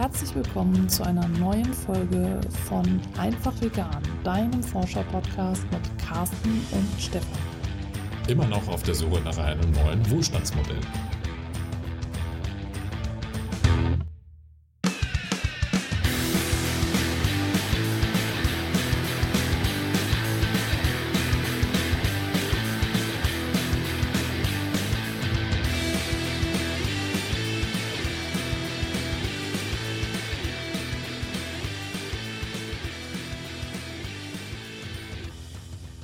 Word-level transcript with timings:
herzlich 0.00 0.34
willkommen 0.34 0.88
zu 0.88 1.04
einer 1.04 1.28
neuen 1.28 1.74
Folge 1.74 2.40
von 2.66 2.98
Einfach 3.18 3.52
Vegan, 3.60 4.02
deinem 4.24 4.62
Forscher-Podcast 4.62 5.62
mit 5.70 5.98
Carsten 5.98 6.66
und 6.72 6.88
Stefan. 6.98 7.38
Immer 8.26 8.46
noch 8.46 8.66
auf 8.68 8.82
der 8.82 8.94
Suche 8.94 9.20
nach 9.20 9.36
einem 9.36 9.70
neuen 9.72 10.10
Wohlstandsmodell. 10.10 10.80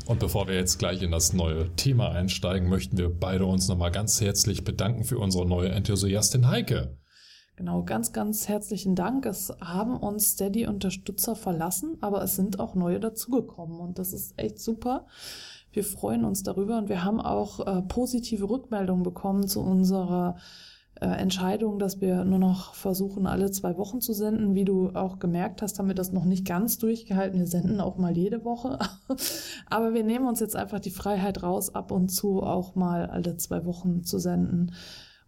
Und 0.07 0.21
bevor 0.21 0.47
wir 0.47 0.55
jetzt 0.55 0.79
gleich 0.79 1.03
in 1.03 1.11
das 1.11 1.33
neue 1.33 1.75
Thema 1.75 2.11
einsteigen, 2.11 2.69
möchten 2.69 2.97
wir 2.97 3.09
beide 3.09 3.45
uns 3.45 3.67
nochmal 3.69 3.91
ganz 3.91 4.21
herzlich 4.21 4.63
bedanken 4.63 5.03
für 5.03 5.19
unsere 5.19 5.47
neue 5.47 5.71
Enthusiastin 5.71 6.49
Heike. 6.49 6.97
Genau, 7.57 7.83
ganz, 7.83 8.13
ganz 8.13 8.47
herzlichen 8.49 8.95
Dank. 8.95 9.27
Es 9.27 9.53
haben 9.61 9.97
uns 9.97 10.33
Steady-Unterstützer 10.33 11.35
verlassen, 11.35 11.97
aber 12.03 12.23
es 12.23 12.37
sind 12.37 12.61
auch 12.61 12.77
neue 12.77 13.01
dazugekommen 13.01 13.81
und 13.81 13.99
das 13.99 14.13
ist 14.13 14.35
echt 14.37 14.61
super. 14.61 15.07
Wir 15.73 15.83
freuen 15.83 16.25
uns 16.25 16.45
darüber 16.45 16.79
und 16.79 16.89
wir 16.89 17.03
haben 17.03 17.21
auch 17.21 17.67
äh, 17.67 17.83
positive 17.83 18.49
Rückmeldungen 18.49 19.03
bekommen 19.03 19.49
zu 19.49 19.61
unserer 19.61 20.37
äh, 21.01 21.07
Entscheidung, 21.07 21.79
dass 21.79 22.01
wir 22.01 22.25
nur 22.25 22.39
noch 22.39 22.75
versuchen, 22.75 23.27
alle 23.27 23.51
zwei 23.51 23.77
Wochen 23.77 24.01
zu 24.01 24.13
senden. 24.13 24.55
Wie 24.55 24.65
du 24.65 24.91
auch 24.91 25.19
gemerkt 25.19 25.63
hast, 25.63 25.79
haben 25.79 25.89
wir 25.89 25.95
das 25.95 26.13
noch 26.13 26.25
nicht 26.25 26.47
ganz 26.47 26.79
durchgehalten. 26.79 27.39
Wir 27.39 27.47
senden 27.47 27.81
auch 27.81 27.99
mal 27.99 28.17
jede 28.17 28.45
Woche. 28.45 28.79
Aber 29.67 29.95
wir 29.95 30.05
nehmen 30.05 30.27
uns 30.27 30.41
jetzt 30.41 30.57
einfach 30.57 30.81
die 30.81 30.91
Freiheit 30.91 31.43
raus, 31.43 31.75
ab 31.75 31.91
und 31.91 32.09
zu 32.09 32.43
auch 32.43 32.75
mal 32.75 33.07
alle 33.07 33.37
zwei 33.37 33.65
Wochen 33.65 34.05
zu 34.05 34.19
senden 34.19 34.73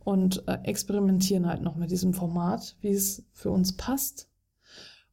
und 0.04 0.48
äh, 0.48 0.58
experimentieren 0.64 1.46
halt 1.46 1.60
noch 1.60 1.76
mit 1.76 1.90
diesem 1.90 2.14
Format, 2.14 2.76
wie 2.80 2.92
es 2.92 3.26
für 3.32 3.50
uns 3.50 3.76
passt. 3.76 4.30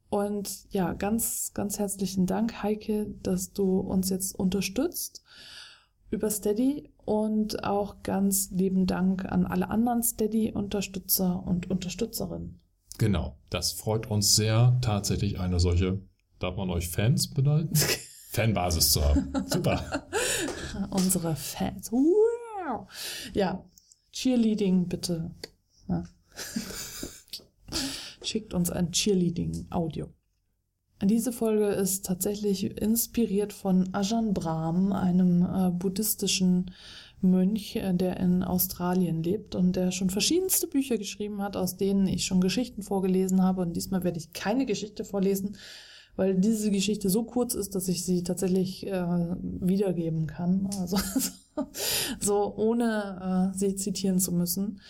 Und 0.08 0.72
ja, 0.72 0.94
ganz, 0.94 1.52
ganz 1.52 1.78
herzlichen 1.78 2.26
Dank, 2.26 2.62
Heike, 2.62 3.14
dass 3.22 3.52
du 3.52 3.80
uns 3.80 4.08
jetzt 4.08 4.38
unterstützt 4.38 5.22
über 6.10 6.30
Steady 6.30 6.94
und 7.06 7.64
auch 7.64 8.02
ganz 8.02 8.50
lieben 8.50 8.86
Dank 8.86 9.24
an 9.24 9.46
alle 9.46 9.70
anderen 9.70 10.02
Steady-Unterstützer 10.02 11.42
und 11.46 11.70
Unterstützerinnen. 11.70 12.60
Genau, 12.98 13.36
das 13.48 13.72
freut 13.72 14.10
uns 14.10 14.34
sehr, 14.36 14.76
tatsächlich 14.82 15.38
eine 15.38 15.60
solche, 15.60 16.02
darf 16.40 16.56
man 16.56 16.68
euch 16.68 16.88
Fans 16.88 17.30
beneiden? 17.32 17.70
Fanbasis 18.30 18.92
zu 18.92 19.02
haben. 19.02 19.32
Super. 19.46 20.08
Unsere 20.90 21.36
Fans. 21.36 21.90
Wow. 21.92 22.88
Ja, 23.32 23.64
Cheerleading 24.12 24.88
bitte. 24.88 25.30
Ja. 25.88 26.04
Schickt 28.22 28.52
uns 28.52 28.70
ein 28.70 28.90
Cheerleading-Audio. 28.90 30.08
Diese 31.02 31.30
Folge 31.30 31.66
ist 31.68 32.06
tatsächlich 32.06 32.80
inspiriert 32.80 33.52
von 33.52 33.92
Ajahn 33.92 34.32
Brahm, 34.32 34.92
einem 34.92 35.42
äh, 35.42 35.70
buddhistischen 35.70 36.70
Mönch, 37.20 37.76
äh, 37.76 37.92
der 37.92 38.18
in 38.18 38.42
Australien 38.42 39.22
lebt 39.22 39.54
und 39.54 39.76
der 39.76 39.90
schon 39.90 40.08
verschiedenste 40.08 40.66
Bücher 40.66 40.96
geschrieben 40.96 41.42
hat, 41.42 41.56
aus 41.56 41.76
denen 41.76 42.06
ich 42.06 42.24
schon 42.24 42.40
Geschichten 42.40 42.82
vorgelesen 42.82 43.42
habe. 43.42 43.60
Und 43.62 43.76
diesmal 43.76 44.04
werde 44.04 44.18
ich 44.18 44.32
keine 44.32 44.64
Geschichte 44.64 45.04
vorlesen, 45.04 45.56
weil 46.16 46.34
diese 46.34 46.70
Geschichte 46.70 47.10
so 47.10 47.24
kurz 47.24 47.54
ist, 47.54 47.74
dass 47.74 47.88
ich 47.88 48.02
sie 48.02 48.22
tatsächlich 48.22 48.86
äh, 48.86 49.04
wiedergeben 49.42 50.26
kann. 50.26 50.70
Also 50.80 50.98
so 52.20 52.54
ohne 52.56 53.52
äh, 53.54 53.58
sie 53.58 53.76
zitieren 53.76 54.18
zu 54.18 54.32
müssen. 54.32 54.80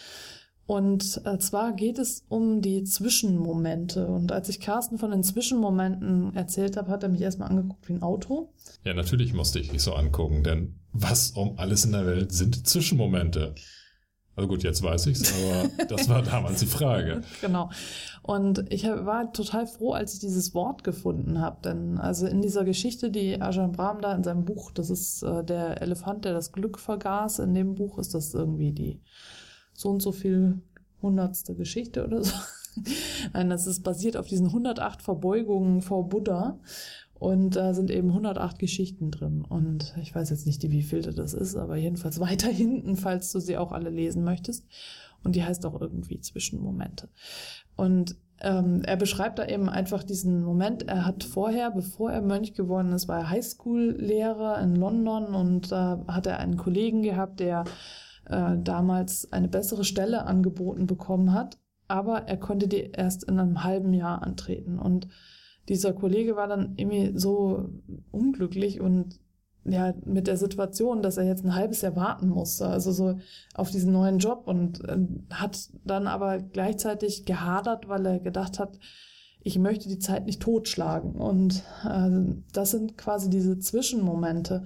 Und 0.66 1.20
äh, 1.24 1.38
zwar 1.38 1.72
geht 1.72 1.98
es 1.98 2.24
um 2.28 2.60
die 2.60 2.82
Zwischenmomente. 2.82 4.06
Und 4.08 4.32
als 4.32 4.48
ich 4.48 4.58
Carsten 4.58 4.98
von 4.98 5.12
den 5.12 5.22
Zwischenmomenten 5.22 6.34
erzählt 6.34 6.76
habe, 6.76 6.90
hat 6.90 7.04
er 7.04 7.08
mich 7.08 7.20
erstmal 7.20 7.48
angeguckt 7.48 7.88
wie 7.88 7.94
ein 7.94 8.02
Auto. 8.02 8.52
Ja, 8.84 8.92
natürlich 8.92 9.32
musste 9.32 9.60
ich 9.60 9.72
mich 9.72 9.82
so 9.82 9.94
angucken, 9.94 10.42
denn 10.42 10.80
was 10.92 11.30
um 11.30 11.58
alles 11.58 11.84
in 11.84 11.92
der 11.92 12.06
Welt 12.06 12.32
sind 12.32 12.66
Zwischenmomente? 12.66 13.54
Also 14.34 14.48
gut, 14.48 14.64
jetzt 14.64 14.82
weiß 14.82 15.06
ich's, 15.06 15.32
aber 15.32 15.68
das 15.88 16.08
war 16.08 16.22
damals 16.22 16.60
die 16.60 16.66
Frage. 16.66 17.22
Genau. 17.40 17.70
Und 18.22 18.64
ich 18.70 18.84
war 18.84 19.32
total 19.32 19.66
froh, 19.68 19.92
als 19.92 20.14
ich 20.14 20.20
dieses 20.20 20.52
Wort 20.52 20.82
gefunden 20.82 21.40
habe. 21.40 21.62
Denn 21.62 21.98
also 21.98 22.26
in 22.26 22.42
dieser 22.42 22.64
Geschichte, 22.64 23.10
die 23.10 23.40
Ajahn 23.40 23.72
Brahm 23.72 24.00
da 24.00 24.14
in 24.14 24.24
seinem 24.24 24.44
Buch, 24.44 24.72
das 24.72 24.90
ist 24.90 25.22
äh, 25.22 25.44
der 25.44 25.80
Elefant, 25.80 26.24
der 26.24 26.34
das 26.34 26.50
Glück 26.50 26.80
vergaß, 26.80 27.38
in 27.38 27.54
dem 27.54 27.76
Buch 27.76 27.98
ist 27.98 28.14
das 28.14 28.34
irgendwie 28.34 28.72
die 28.72 29.00
so 29.80 29.90
und 29.90 30.00
so 30.00 30.12
viel 30.12 30.60
hundertste 31.02 31.54
Geschichte 31.54 32.04
oder 32.04 32.22
so. 32.22 32.34
Nein, 33.32 33.50
das 33.50 33.66
ist 33.66 33.82
basiert 33.82 34.16
auf 34.16 34.26
diesen 34.26 34.46
108 34.46 35.02
Verbeugungen 35.02 35.82
vor 35.82 36.08
Buddha. 36.08 36.58
Und 37.18 37.56
da 37.56 37.72
sind 37.72 37.90
eben 37.90 38.08
108 38.08 38.58
Geschichten 38.58 39.10
drin. 39.10 39.42
Und 39.42 39.94
ich 40.02 40.14
weiß 40.14 40.28
jetzt 40.30 40.46
nicht, 40.46 40.62
wie 40.70 40.82
vielte 40.82 41.14
das 41.14 41.32
ist, 41.32 41.56
aber 41.56 41.76
jedenfalls 41.76 42.20
weiter 42.20 42.48
hinten, 42.48 42.96
falls 42.96 43.32
du 43.32 43.40
sie 43.40 43.56
auch 43.56 43.72
alle 43.72 43.90
lesen 43.90 44.24
möchtest. 44.24 44.66
Und 45.24 45.34
die 45.34 45.42
heißt 45.42 45.64
auch 45.66 45.80
irgendwie 45.80 46.20
Zwischenmomente. 46.20 47.08
Und 47.74 48.16
ähm, 48.40 48.82
er 48.84 48.96
beschreibt 48.96 49.38
da 49.38 49.46
eben 49.46 49.68
einfach 49.68 50.02
diesen 50.02 50.44
Moment. 50.44 50.86
Er 50.88 51.06
hat 51.06 51.24
vorher, 51.24 51.70
bevor 51.70 52.12
er 52.12 52.20
Mönch 52.20 52.52
geworden 52.52 52.92
ist, 52.92 53.08
war 53.08 53.20
er 53.20 53.30
Highschool-Lehrer 53.30 54.60
in 54.60 54.76
London 54.76 55.34
und 55.34 55.72
da 55.72 56.04
hat 56.06 56.26
er 56.26 56.38
einen 56.38 56.58
Kollegen 56.58 57.02
gehabt, 57.02 57.40
der 57.40 57.64
äh, 58.28 58.56
damals 58.58 59.32
eine 59.32 59.48
bessere 59.48 59.84
Stelle 59.84 60.26
angeboten 60.26 60.86
bekommen 60.86 61.32
hat, 61.32 61.58
aber 61.88 62.22
er 62.22 62.36
konnte 62.36 62.68
die 62.68 62.90
erst 62.92 63.24
in 63.24 63.38
einem 63.38 63.64
halben 63.64 63.92
Jahr 63.92 64.22
antreten. 64.22 64.78
Und 64.78 65.08
dieser 65.68 65.92
Kollege 65.92 66.36
war 66.36 66.48
dann 66.48 66.74
irgendwie 66.76 67.18
so 67.18 67.68
unglücklich 68.10 68.80
und 68.80 69.20
ja, 69.68 69.94
mit 70.04 70.28
der 70.28 70.36
Situation, 70.36 71.02
dass 71.02 71.16
er 71.16 71.24
jetzt 71.24 71.44
ein 71.44 71.54
halbes 71.54 71.82
Jahr 71.82 71.96
warten 71.96 72.28
musste, 72.28 72.68
also 72.68 72.92
so 72.92 73.18
auf 73.54 73.70
diesen 73.70 73.92
neuen 73.92 74.18
Job 74.18 74.44
und 74.46 74.84
äh, 74.88 74.98
hat 75.30 75.70
dann 75.84 76.06
aber 76.06 76.38
gleichzeitig 76.38 77.24
gehadert, 77.24 77.88
weil 77.88 78.06
er 78.06 78.20
gedacht 78.20 78.60
hat, 78.60 78.78
ich 79.40 79.58
möchte 79.58 79.88
die 79.88 79.98
Zeit 79.98 80.26
nicht 80.26 80.42
totschlagen. 80.42 81.12
Und 81.12 81.62
äh, 81.88 82.10
das 82.52 82.72
sind 82.72 82.98
quasi 82.98 83.30
diese 83.30 83.58
Zwischenmomente, 83.58 84.64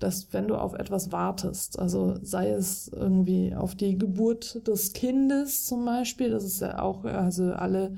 dass 0.00 0.32
wenn 0.32 0.48
du 0.48 0.56
auf 0.56 0.74
etwas 0.74 1.12
wartest, 1.12 1.78
also 1.78 2.16
sei 2.22 2.50
es 2.50 2.88
irgendwie 2.88 3.54
auf 3.54 3.74
die 3.74 3.96
Geburt 3.96 4.66
des 4.66 4.92
Kindes 4.92 5.66
zum 5.66 5.84
Beispiel, 5.84 6.30
das 6.30 6.44
ist 6.44 6.60
ja 6.60 6.80
auch, 6.80 7.04
also 7.04 7.52
alle 7.52 7.94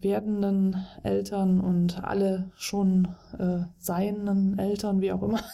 werdenden 0.00 0.76
Eltern 1.02 1.60
und 1.60 2.02
alle 2.02 2.50
schon 2.56 3.08
äh, 3.38 3.64
seienden 3.78 4.58
Eltern, 4.58 5.00
wie 5.00 5.12
auch 5.12 5.22
immer. 5.22 5.40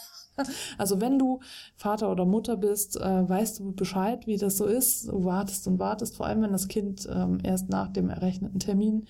Also 0.76 1.00
wenn 1.00 1.18
du 1.18 1.40
Vater 1.76 2.12
oder 2.12 2.26
Mutter 2.26 2.58
bist, 2.58 3.00
äh, 3.00 3.26
weißt 3.26 3.58
du 3.58 3.72
Bescheid, 3.72 4.26
wie 4.26 4.36
das 4.36 4.58
so 4.58 4.66
ist. 4.66 5.08
Du 5.08 5.24
wartest 5.24 5.66
und 5.66 5.78
wartest, 5.78 6.14
vor 6.14 6.26
allem 6.26 6.42
wenn 6.42 6.52
das 6.52 6.68
Kind 6.68 7.08
ähm, 7.10 7.38
erst 7.42 7.70
nach 7.70 7.88
dem 7.88 8.10
errechneten 8.10 8.60
Termin 8.60 9.06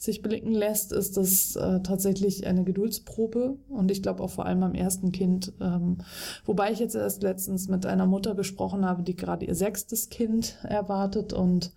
sich 0.00 0.22
blicken 0.22 0.52
lässt, 0.52 0.92
ist 0.92 1.18
das 1.18 1.56
äh, 1.56 1.82
tatsächlich 1.82 2.46
eine 2.46 2.64
Geduldsprobe. 2.64 3.58
Und 3.68 3.90
ich 3.90 4.02
glaube 4.02 4.22
auch 4.22 4.30
vor 4.30 4.46
allem 4.46 4.62
am 4.62 4.74
ersten 4.74 5.12
Kind. 5.12 5.52
Ähm, 5.60 5.98
wobei 6.46 6.72
ich 6.72 6.78
jetzt 6.78 6.94
erst 6.94 7.22
letztens 7.22 7.68
mit 7.68 7.84
einer 7.84 8.06
Mutter 8.06 8.34
gesprochen 8.34 8.86
habe, 8.86 9.02
die 9.02 9.14
gerade 9.14 9.44
ihr 9.44 9.54
sechstes 9.54 10.08
Kind 10.08 10.56
erwartet. 10.62 11.34
Und 11.34 11.74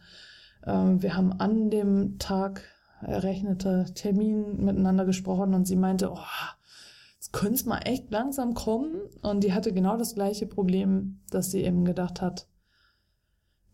äh, 0.61 0.71
wir 0.71 1.17
haben 1.17 1.33
an 1.33 1.69
dem 1.69 2.17
Tag 2.17 2.61
errechnete 3.01 3.87
Termin 3.93 4.63
miteinander 4.63 5.03
gesprochen 5.03 5.53
und 5.53 5.67
sie 5.67 5.75
meinte, 5.75 6.09
oh, 6.09 6.17
jetzt 7.15 7.33
könnte 7.33 7.55
es 7.55 7.65
mal 7.65 7.79
echt 7.79 8.09
langsam 8.09 8.53
kommen. 8.53 9.01
Und 9.21 9.43
die 9.43 9.51
hatte 9.51 9.73
genau 9.73 9.97
das 9.97 10.15
gleiche 10.15 10.45
Problem, 10.45 11.19
dass 11.29 11.51
sie 11.51 11.61
eben 11.61 11.83
gedacht 11.83 12.21
hat, 12.21 12.47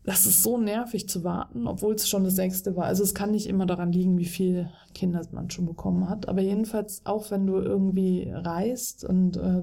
das 0.04 0.24
ist 0.24 0.42
so 0.42 0.56
nervig 0.56 1.08
zu 1.08 1.24
warten, 1.24 1.66
obwohl 1.66 1.94
es 1.94 2.08
schon 2.08 2.24
das 2.24 2.36
sechste 2.36 2.74
war. 2.74 2.84
Also 2.84 3.02
es 3.02 3.14
kann 3.14 3.32
nicht 3.32 3.46
immer 3.46 3.66
daran 3.66 3.92
liegen, 3.92 4.16
wie 4.18 4.24
viele 4.24 4.70
Kinder 4.94 5.20
man 5.32 5.50
schon 5.50 5.66
bekommen 5.66 6.08
hat. 6.08 6.28
Aber 6.28 6.40
jedenfalls 6.40 7.02
auch 7.04 7.30
wenn 7.30 7.46
du 7.46 7.56
irgendwie 7.56 8.30
reist 8.32 9.04
und 9.04 9.36
äh, 9.36 9.62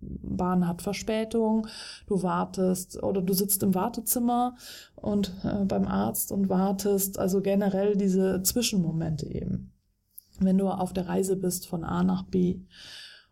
Bahn 0.00 0.66
hat 0.66 0.80
Verspätung, 0.80 1.66
du 2.06 2.22
wartest 2.22 3.02
oder 3.02 3.20
du 3.20 3.34
sitzt 3.34 3.62
im 3.62 3.74
Wartezimmer 3.74 4.56
und 4.94 5.34
äh, 5.44 5.64
beim 5.66 5.86
Arzt 5.86 6.32
und 6.32 6.48
wartest. 6.48 7.18
Also 7.18 7.42
generell 7.42 7.96
diese 7.96 8.42
Zwischenmomente 8.42 9.26
eben. 9.26 9.72
Wenn 10.40 10.58
du 10.58 10.68
auf 10.68 10.94
der 10.94 11.08
Reise 11.08 11.36
bist 11.36 11.68
von 11.68 11.84
A 11.84 12.02
nach 12.02 12.24
B. 12.24 12.60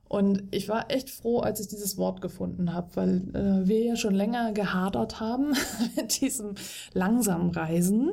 Und 0.09 0.45
ich 0.51 0.69
war 0.69 0.91
echt 0.91 1.11
froh, 1.11 1.41
als 1.41 1.61
ich 1.61 1.69
dieses 1.69 1.97
Wort 1.97 2.21
gefunden 2.21 2.73
habe, 2.73 2.89
weil 2.95 3.17
äh, 3.35 3.67
wir 3.67 3.83
ja 3.83 3.97
schon 3.97 4.15
länger 4.15 4.53
gehadert 4.53 5.21
haben 5.21 5.55
mit 5.97 6.21
diesem 6.21 6.55
langsamen 6.93 7.51
Reisen, 7.51 8.13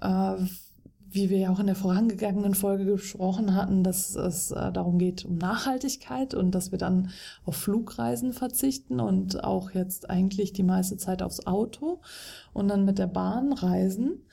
äh, 0.00 0.34
wie 1.14 1.28
wir 1.30 1.38
ja 1.38 1.50
auch 1.50 1.60
in 1.60 1.66
der 1.66 1.76
vorangegangenen 1.76 2.54
Folge 2.54 2.86
gesprochen 2.86 3.54
hatten, 3.54 3.84
dass 3.84 4.14
es 4.14 4.50
äh, 4.50 4.72
darum 4.72 4.98
geht, 4.98 5.24
um 5.24 5.36
Nachhaltigkeit 5.36 6.34
und 6.34 6.52
dass 6.54 6.72
wir 6.72 6.78
dann 6.78 7.10
auf 7.44 7.56
Flugreisen 7.56 8.32
verzichten 8.32 8.98
und 8.98 9.44
auch 9.44 9.70
jetzt 9.72 10.10
eigentlich 10.10 10.52
die 10.52 10.62
meiste 10.62 10.96
Zeit 10.96 11.22
aufs 11.22 11.46
Auto 11.46 12.00
und 12.52 12.68
dann 12.68 12.84
mit 12.84 12.98
der 12.98 13.08
Bahn 13.08 13.52
reisen. 13.52 14.24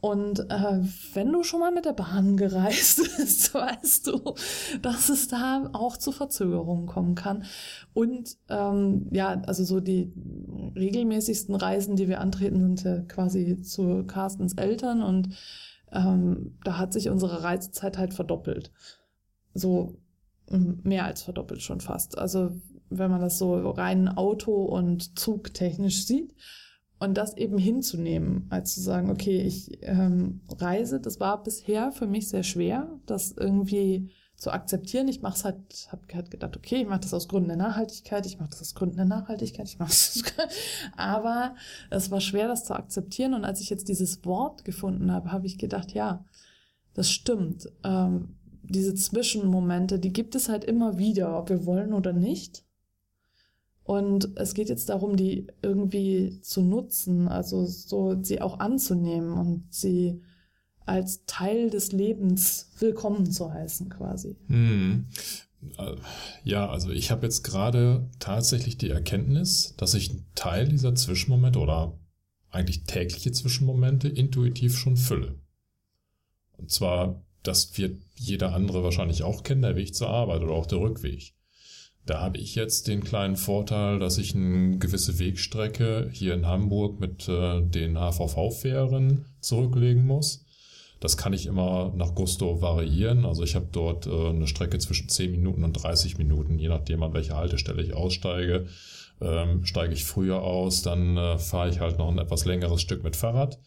Und 0.00 0.40
äh, 0.50 0.80
wenn 1.12 1.32
du 1.32 1.42
schon 1.42 1.60
mal 1.60 1.72
mit 1.72 1.84
der 1.84 1.92
Bahn 1.92 2.36
gereist 2.36 3.02
bist, 3.16 3.52
weißt 3.52 4.06
du, 4.06 4.34
dass 4.80 5.08
es 5.08 5.28
da 5.28 5.68
auch 5.72 5.96
zu 5.96 6.12
Verzögerungen 6.12 6.86
kommen 6.86 7.14
kann. 7.14 7.44
Und 7.92 8.38
ähm, 8.48 9.08
ja, 9.10 9.42
also 9.46 9.64
so 9.64 9.80
die 9.80 10.12
regelmäßigsten 10.74 11.54
Reisen, 11.54 11.96
die 11.96 12.08
wir 12.08 12.20
antreten, 12.20 12.60
sind 12.60 12.82
ja 12.84 13.02
quasi 13.02 13.60
zu 13.60 14.04
Carstens 14.06 14.54
Eltern 14.54 15.02
und 15.02 15.34
ähm, 15.92 16.56
da 16.64 16.78
hat 16.78 16.92
sich 16.92 17.10
unsere 17.10 17.42
Reisezeit 17.42 17.98
halt 17.98 18.14
verdoppelt. 18.14 18.72
So 19.52 19.98
mehr 20.48 21.04
als 21.04 21.22
verdoppelt 21.22 21.62
schon 21.62 21.80
fast. 21.80 22.18
Also 22.18 22.50
wenn 22.90 23.10
man 23.10 23.20
das 23.20 23.38
so 23.38 23.70
rein 23.70 24.08
Auto- 24.08 24.64
und 24.64 25.18
Zugtechnisch 25.18 26.06
sieht. 26.06 26.34
Und 27.00 27.14
das 27.14 27.34
eben 27.38 27.56
hinzunehmen, 27.56 28.46
als 28.50 28.74
zu 28.74 28.82
sagen, 28.82 29.10
okay, 29.10 29.40
ich 29.40 29.78
ähm, 29.82 30.42
reise, 30.58 31.00
das 31.00 31.18
war 31.18 31.42
bisher 31.42 31.92
für 31.92 32.06
mich 32.06 32.28
sehr 32.28 32.42
schwer, 32.42 33.00
das 33.06 33.32
irgendwie 33.32 34.10
zu 34.36 34.50
akzeptieren. 34.50 35.08
Ich 35.08 35.22
mache 35.22 35.34
es 35.34 35.44
halt, 35.44 35.88
habe 35.90 36.02
halt 36.12 36.30
gedacht, 36.30 36.58
okay, 36.58 36.82
ich 36.82 36.86
mache 36.86 37.00
das 37.00 37.14
aus 37.14 37.26
Gründen 37.26 37.48
der 37.48 37.56
Nachhaltigkeit, 37.56 38.26
ich 38.26 38.38
mache 38.38 38.50
das 38.50 38.60
aus 38.60 38.74
Gründen 38.74 38.96
der 38.96 39.06
Nachhaltigkeit, 39.06 39.66
ich 39.66 39.78
mache 39.78 39.88
das. 39.88 40.22
Aber 40.96 41.54
es 41.88 42.10
war 42.10 42.20
schwer, 42.20 42.48
das 42.48 42.66
zu 42.66 42.74
akzeptieren. 42.74 43.32
Und 43.32 43.46
als 43.46 43.62
ich 43.62 43.70
jetzt 43.70 43.88
dieses 43.88 44.22
Wort 44.26 44.66
gefunden 44.66 45.10
habe, 45.10 45.32
habe 45.32 45.46
ich 45.46 45.56
gedacht, 45.56 45.92
ja, 45.92 46.26
das 46.92 47.10
stimmt. 47.10 47.66
Ähm, 47.82 48.36
diese 48.62 48.94
Zwischenmomente, 48.94 49.98
die 49.98 50.12
gibt 50.12 50.34
es 50.34 50.50
halt 50.50 50.64
immer 50.64 50.98
wieder, 50.98 51.38
ob 51.38 51.48
wir 51.48 51.64
wollen 51.64 51.94
oder 51.94 52.12
nicht. 52.12 52.62
Und 53.84 54.30
es 54.36 54.54
geht 54.54 54.68
jetzt 54.68 54.88
darum, 54.88 55.16
die 55.16 55.46
irgendwie 55.62 56.40
zu 56.42 56.62
nutzen, 56.62 57.28
also 57.28 57.66
so 57.66 58.16
sie 58.22 58.40
auch 58.40 58.60
anzunehmen 58.60 59.32
und 59.32 59.64
sie 59.70 60.20
als 60.86 61.24
Teil 61.26 61.70
des 61.70 61.92
Lebens 61.92 62.70
willkommen 62.78 63.30
zu 63.30 63.52
heißen, 63.52 63.88
quasi. 63.88 64.36
Hm. 64.48 65.06
Äh, 65.78 65.96
ja, 66.44 66.68
also 66.68 66.90
ich 66.90 67.10
habe 67.10 67.26
jetzt 67.26 67.42
gerade 67.42 68.08
tatsächlich 68.18 68.78
die 68.78 68.90
Erkenntnis, 68.90 69.74
dass 69.76 69.94
ich 69.94 70.10
einen 70.10 70.26
Teil 70.34 70.68
dieser 70.68 70.94
Zwischenmomente 70.94 71.58
oder 71.58 71.98
eigentlich 72.50 72.84
tägliche 72.84 73.32
Zwischenmomente 73.32 74.08
intuitiv 74.08 74.76
schon 74.76 74.96
fülle. 74.96 75.36
Und 76.56 76.70
zwar, 76.70 77.22
das 77.42 77.76
wird 77.78 78.00
jeder 78.16 78.52
andere 78.54 78.82
wahrscheinlich 78.82 79.22
auch 79.22 79.42
kennen, 79.42 79.62
der 79.62 79.76
Weg 79.76 79.94
zur 79.94 80.08
Arbeit 80.10 80.42
oder 80.42 80.52
auch 80.52 80.66
der 80.66 80.80
Rückweg. 80.80 81.34
Da 82.06 82.20
habe 82.20 82.38
ich 82.38 82.54
jetzt 82.54 82.88
den 82.88 83.04
kleinen 83.04 83.36
Vorteil, 83.36 83.98
dass 83.98 84.18
ich 84.18 84.34
eine 84.34 84.78
gewisse 84.78 85.18
Wegstrecke 85.18 86.08
hier 86.12 86.34
in 86.34 86.46
Hamburg 86.46 86.98
mit 86.98 87.28
äh, 87.28 87.60
den 87.60 87.96
HVV-Fähren 87.96 89.26
zurücklegen 89.40 90.06
muss. 90.06 90.44
Das 90.98 91.16
kann 91.16 91.32
ich 91.32 91.46
immer 91.46 91.92
nach 91.96 92.14
Gusto 92.14 92.60
variieren. 92.60 93.24
Also 93.24 93.42
ich 93.42 93.54
habe 93.54 93.68
dort 93.72 94.06
äh, 94.06 94.28
eine 94.28 94.46
Strecke 94.46 94.78
zwischen 94.78 95.08
10 95.08 95.30
Minuten 95.30 95.64
und 95.64 95.72
30 95.72 96.18
Minuten, 96.18 96.58
je 96.58 96.68
nachdem 96.68 97.02
an 97.02 97.14
welcher 97.14 97.36
Haltestelle 97.36 97.82
ich 97.82 97.94
aussteige. 97.94 98.66
Ähm, 99.22 99.64
steige 99.64 99.92
ich 99.92 100.04
früher 100.04 100.42
aus, 100.42 100.82
dann 100.82 101.16
äh, 101.16 101.38
fahre 101.38 101.70
ich 101.70 101.80
halt 101.80 101.98
noch 101.98 102.10
ein 102.10 102.18
etwas 102.18 102.44
längeres 102.44 102.80
Stück 102.80 103.02
mit 103.02 103.16
Fahrrad. 103.16 103.58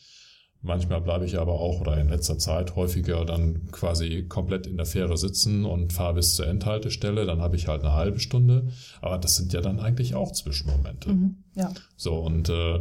Manchmal 0.66 1.02
bleibe 1.02 1.26
ich 1.26 1.38
aber 1.38 1.60
auch 1.60 1.82
oder 1.82 2.00
in 2.00 2.08
letzter 2.08 2.38
Zeit 2.38 2.78
häufiger 2.78 3.26
dann 3.26 3.70
quasi 3.72 4.24
komplett 4.30 4.66
in 4.66 4.78
der 4.78 4.86
Fähre 4.86 5.18
sitzen 5.18 5.66
und 5.66 5.92
fahre 5.92 6.14
bis 6.14 6.36
zur 6.36 6.48
Endhaltestelle. 6.48 7.26
Dann 7.26 7.42
habe 7.42 7.58
ich 7.58 7.68
halt 7.68 7.82
eine 7.82 7.92
halbe 7.92 8.22
Stunde. 8.22 8.70
Aber 9.02 9.18
das 9.18 9.36
sind 9.36 9.52
ja 9.52 9.60
dann 9.60 9.82
eigentlich 9.82 10.16
auch 10.16 10.32
Zwischenmomente. 10.32 11.10
Mhm, 11.10 11.44
ja. 11.56 11.74
So, 11.98 12.16
und 12.16 12.48
äh, 12.48 12.80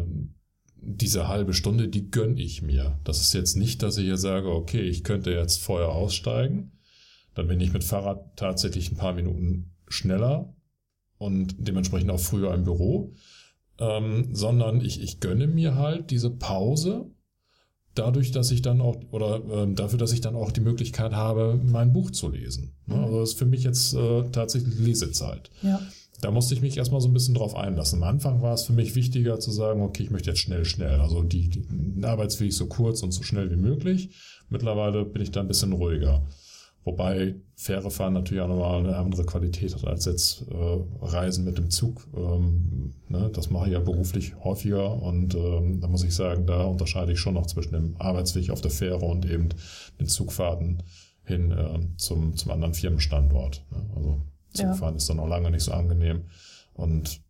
diese 0.76 1.26
halbe 1.26 1.54
Stunde, 1.54 1.88
die 1.88 2.08
gönn 2.08 2.36
ich 2.36 2.62
mir. 2.62 3.00
Das 3.02 3.20
ist 3.20 3.34
jetzt 3.34 3.56
nicht, 3.56 3.82
dass 3.82 3.98
ich 3.98 4.04
hier 4.04 4.16
sage, 4.16 4.52
okay, 4.52 4.82
ich 4.82 5.02
könnte 5.02 5.32
jetzt 5.32 5.60
vorher 5.60 5.88
aussteigen. 5.88 6.78
Dann 7.34 7.48
bin 7.48 7.60
ich 7.60 7.72
mit 7.72 7.82
Fahrrad 7.82 8.36
tatsächlich 8.36 8.92
ein 8.92 8.96
paar 8.96 9.14
Minuten 9.14 9.72
schneller 9.88 10.54
und 11.18 11.56
dementsprechend 11.58 12.12
auch 12.12 12.20
früher 12.20 12.54
im 12.54 12.62
Büro. 12.62 13.12
Ähm, 13.80 14.28
sondern 14.32 14.80
ich, 14.80 15.02
ich 15.02 15.18
gönne 15.18 15.48
mir 15.48 15.74
halt 15.74 16.12
diese 16.12 16.30
Pause 16.30 17.10
dadurch, 17.94 18.30
dass 18.32 18.50
ich 18.50 18.62
dann 18.62 18.80
auch, 18.80 18.96
oder 19.10 19.36
äh, 19.36 19.74
dafür, 19.74 19.98
dass 19.98 20.12
ich 20.12 20.20
dann 20.20 20.36
auch 20.36 20.52
die 20.52 20.60
Möglichkeit 20.60 21.12
habe, 21.12 21.60
mein 21.62 21.92
Buch 21.92 22.10
zu 22.10 22.28
lesen. 22.28 22.72
Ne? 22.86 22.96
Mhm. 22.96 23.04
Also 23.04 23.20
das 23.20 23.30
ist 23.30 23.38
für 23.38 23.46
mich 23.46 23.64
jetzt 23.64 23.94
äh, 23.94 24.24
tatsächlich 24.30 24.78
Lesezeit. 24.78 25.50
Ja. 25.62 25.80
Da 26.20 26.30
musste 26.30 26.54
ich 26.54 26.62
mich 26.62 26.76
erstmal 26.76 27.00
so 27.00 27.08
ein 27.08 27.12
bisschen 27.12 27.34
drauf 27.34 27.56
einlassen. 27.56 28.00
Am 28.02 28.08
Anfang 28.08 28.42
war 28.42 28.54
es 28.54 28.62
für 28.62 28.72
mich 28.72 28.94
wichtiger 28.94 29.40
zu 29.40 29.50
sagen, 29.50 29.82
okay, 29.82 30.04
ich 30.04 30.10
möchte 30.10 30.30
jetzt 30.30 30.38
schnell, 30.38 30.64
schnell. 30.64 31.00
Also 31.00 31.24
die, 31.24 31.48
die 31.48 32.04
Arbeitsweg 32.04 32.52
so 32.52 32.66
kurz 32.66 33.02
und 33.02 33.10
so 33.10 33.24
schnell 33.24 33.50
wie 33.50 33.56
möglich. 33.56 34.10
Mittlerweile 34.48 35.04
bin 35.04 35.20
ich 35.20 35.32
da 35.32 35.40
ein 35.40 35.48
bisschen 35.48 35.72
ruhiger. 35.72 36.22
Wobei 36.84 37.36
Fähre 37.54 37.92
fahren 37.92 38.14
natürlich 38.14 38.42
auch 38.42 38.48
nochmal 38.48 38.80
eine 38.80 38.96
andere 38.96 39.24
Qualität 39.24 39.74
hat 39.74 39.86
als 39.86 40.04
jetzt 40.04 40.46
äh, 40.50 40.78
Reisen 41.00 41.44
mit 41.44 41.56
dem 41.56 41.70
Zug. 41.70 42.08
Ähm, 42.16 42.94
ne, 43.08 43.30
das 43.32 43.50
mache 43.50 43.66
ich 43.66 43.72
ja 43.72 43.78
beruflich 43.78 44.34
häufiger 44.42 45.00
und 45.00 45.34
ähm, 45.34 45.80
da 45.80 45.86
muss 45.86 46.02
ich 46.02 46.14
sagen, 46.14 46.46
da 46.46 46.64
unterscheide 46.64 47.12
ich 47.12 47.20
schon 47.20 47.34
noch 47.34 47.46
zwischen 47.46 47.74
dem 47.74 47.96
Arbeitsweg 47.98 48.50
auf 48.50 48.60
der 48.60 48.72
Fähre 48.72 49.04
und 49.04 49.24
eben 49.30 49.50
den 50.00 50.08
Zugfahrten 50.08 50.82
hin 51.24 51.52
äh, 51.52 51.78
zum, 51.98 52.36
zum 52.36 52.50
anderen 52.50 52.74
Firmenstandort. 52.74 53.64
Ne? 53.70 53.90
Also 53.94 54.20
Zugfahren 54.52 54.94
ja. 54.94 54.98
ist 54.98 55.08
dann 55.08 55.20
auch 55.20 55.28
lange 55.28 55.52
nicht 55.52 55.62
so 55.62 55.72
angenehm 55.72 56.24
und 56.74 57.20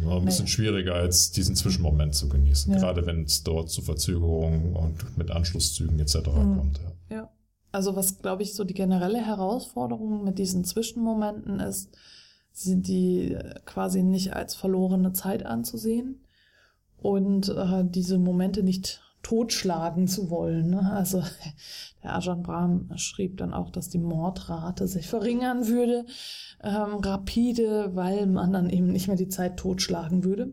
ja, 0.00 0.16
ein 0.16 0.24
bisschen 0.24 0.46
schwieriger, 0.46 0.94
als 0.94 1.30
diesen 1.32 1.56
Zwischenmoment 1.56 2.14
zu 2.14 2.28
genießen, 2.28 2.72
ja. 2.72 2.78
gerade 2.78 3.04
wenn 3.04 3.24
es 3.24 3.42
dort 3.42 3.68
zu 3.70 3.82
Verzögerungen 3.82 4.74
und 4.74 5.18
mit 5.18 5.30
Anschlusszügen 5.30 5.98
etc. 5.98 6.16
Mhm. 6.28 6.56
kommt. 6.56 6.80
Ja. 7.10 7.16
ja. 7.16 7.30
Also 7.72 7.96
was, 7.96 8.18
glaube 8.18 8.42
ich, 8.42 8.54
so 8.54 8.64
die 8.64 8.74
generelle 8.74 9.24
Herausforderung 9.24 10.24
mit 10.24 10.38
diesen 10.38 10.62
Zwischenmomenten 10.62 11.58
ist, 11.58 11.88
sie 12.52 12.80
die 12.80 13.38
quasi 13.64 14.02
nicht 14.02 14.34
als 14.34 14.54
verlorene 14.54 15.14
Zeit 15.14 15.46
anzusehen 15.46 16.22
und 16.98 17.48
äh, 17.48 17.82
diese 17.84 18.18
Momente 18.18 18.62
nicht 18.62 19.00
totschlagen 19.22 20.06
zu 20.06 20.28
wollen. 20.28 20.70
Ne? 20.70 20.92
Also 20.92 21.22
der 22.02 22.14
Ajahn 22.14 22.42
Brahm 22.42 22.90
schrieb 22.96 23.38
dann 23.38 23.54
auch, 23.54 23.70
dass 23.70 23.88
die 23.88 23.98
Mordrate 23.98 24.86
sich 24.86 25.08
verringern 25.08 25.66
würde, 25.66 26.04
ähm, 26.62 26.96
rapide, 26.96 27.94
weil 27.94 28.26
man 28.26 28.52
dann 28.52 28.68
eben 28.68 28.88
nicht 28.88 29.08
mehr 29.08 29.16
die 29.16 29.28
Zeit 29.28 29.56
totschlagen 29.56 30.24
würde. 30.24 30.52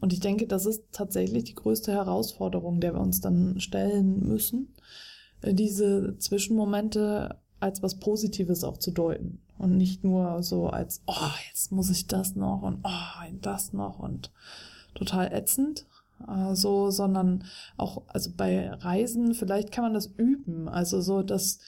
Und 0.00 0.12
ich 0.12 0.20
denke, 0.20 0.46
das 0.46 0.66
ist 0.66 0.84
tatsächlich 0.92 1.44
die 1.44 1.54
größte 1.54 1.92
Herausforderung, 1.92 2.80
der 2.80 2.92
wir 2.94 3.00
uns 3.00 3.22
dann 3.22 3.58
stellen 3.60 4.20
müssen 4.20 4.74
diese 5.44 6.16
Zwischenmomente 6.18 7.36
als 7.60 7.82
was 7.82 7.98
Positives 7.98 8.64
auch 8.64 8.78
zu 8.78 8.90
deuten 8.90 9.40
und 9.58 9.76
nicht 9.76 10.04
nur 10.04 10.42
so 10.42 10.68
als, 10.68 11.02
oh, 11.06 11.30
jetzt 11.48 11.72
muss 11.72 11.90
ich 11.90 12.06
das 12.06 12.36
noch 12.36 12.62
und 12.62 12.80
oh, 12.84 13.32
das 13.40 13.72
noch 13.72 13.98
und 13.98 14.30
total 14.94 15.32
ätzend, 15.32 15.86
äh, 16.28 16.54
so, 16.54 16.90
sondern 16.90 17.44
auch, 17.76 18.02
also 18.08 18.30
bei 18.36 18.70
Reisen, 18.70 19.34
vielleicht 19.34 19.72
kann 19.72 19.84
man 19.84 19.94
das 19.94 20.06
üben, 20.06 20.68
also 20.68 21.00
so, 21.00 21.22
dass 21.22 21.58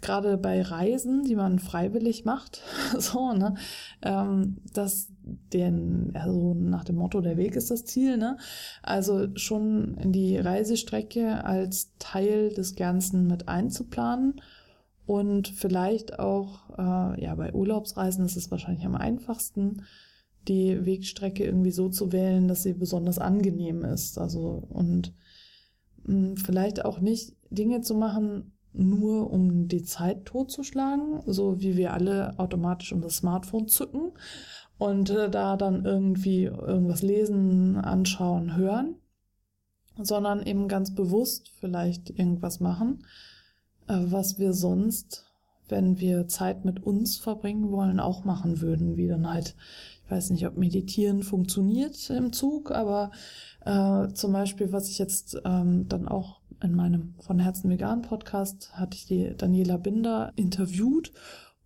gerade 0.00 0.38
bei 0.38 0.62
Reisen, 0.62 1.24
die 1.24 1.36
man 1.36 1.58
freiwillig 1.58 2.24
macht, 2.24 2.62
so, 2.98 3.32
ne, 3.32 3.54
ähm, 4.02 4.58
dass 4.72 5.08
den, 5.52 6.12
also 6.14 6.54
nach 6.54 6.84
dem 6.84 6.96
Motto, 6.96 7.20
der 7.20 7.36
Weg 7.36 7.56
ist 7.56 7.70
das 7.70 7.84
Ziel, 7.84 8.16
ne, 8.16 8.36
also 8.82 9.28
schon 9.36 9.96
die 10.12 10.36
Reisestrecke 10.36 11.44
als 11.44 11.92
Teil 11.98 12.50
des 12.50 12.76
Ganzen 12.76 13.26
mit 13.26 13.48
einzuplanen 13.48 14.40
und 15.06 15.48
vielleicht 15.48 16.18
auch, 16.18 16.70
äh, 16.78 17.22
ja, 17.22 17.34
bei 17.34 17.52
Urlaubsreisen 17.52 18.24
ist 18.24 18.36
es 18.36 18.50
wahrscheinlich 18.50 18.86
am 18.86 18.94
einfachsten, 18.94 19.82
die 20.46 20.86
Wegstrecke 20.86 21.44
irgendwie 21.44 21.72
so 21.72 21.88
zu 21.88 22.12
wählen, 22.12 22.48
dass 22.48 22.62
sie 22.62 22.74
besonders 22.74 23.18
angenehm 23.18 23.84
ist, 23.84 24.18
also 24.18 24.62
und 24.68 25.12
mh, 26.04 26.14
hm, 26.28 26.36
vielleicht 26.36 26.84
auch 26.84 27.00
nicht 27.00 27.36
Dinge 27.50 27.80
zu 27.80 27.94
machen, 27.94 28.52
nur 28.72 29.30
um 29.32 29.66
die 29.66 29.82
Zeit 29.82 30.26
totzuschlagen, 30.26 31.22
so 31.26 31.60
wie 31.60 31.76
wir 31.76 31.92
alle 31.92 32.38
automatisch 32.38 32.92
unser 32.92 33.10
Smartphone 33.10 33.66
zücken 33.66 34.12
und 34.80 35.10
äh, 35.10 35.28
da 35.28 35.58
dann 35.58 35.84
irgendwie 35.84 36.44
irgendwas 36.44 37.02
lesen, 37.02 37.76
anschauen, 37.76 38.56
hören, 38.56 38.94
sondern 39.98 40.42
eben 40.42 40.68
ganz 40.68 40.94
bewusst 40.94 41.50
vielleicht 41.60 42.08
irgendwas 42.08 42.60
machen, 42.60 43.04
äh, 43.88 43.98
was 43.98 44.38
wir 44.38 44.54
sonst, 44.54 45.26
wenn 45.68 46.00
wir 46.00 46.28
Zeit 46.28 46.64
mit 46.64 46.82
uns 46.82 47.18
verbringen 47.18 47.70
wollen, 47.70 48.00
auch 48.00 48.24
machen 48.24 48.62
würden, 48.62 48.96
wie 48.96 49.06
dann 49.06 49.30
halt, 49.30 49.54
ich 50.06 50.10
weiß 50.10 50.30
nicht, 50.30 50.46
ob 50.46 50.56
Meditieren 50.56 51.22
funktioniert 51.22 52.08
im 52.08 52.32
Zug, 52.32 52.70
aber 52.70 53.10
äh, 53.66 54.08
zum 54.14 54.32
Beispiel, 54.32 54.72
was 54.72 54.88
ich 54.88 54.98
jetzt 54.98 55.42
ähm, 55.44 55.88
dann 55.88 56.08
auch 56.08 56.40
in 56.62 56.74
meinem 56.74 57.14
von 57.20 57.38
Herzen 57.38 57.68
vegan 57.68 58.00
Podcast 58.00 58.70
hatte 58.72 58.96
ich 58.96 59.04
die 59.06 59.34
Daniela 59.36 59.76
Binder 59.76 60.32
interviewt 60.36 61.12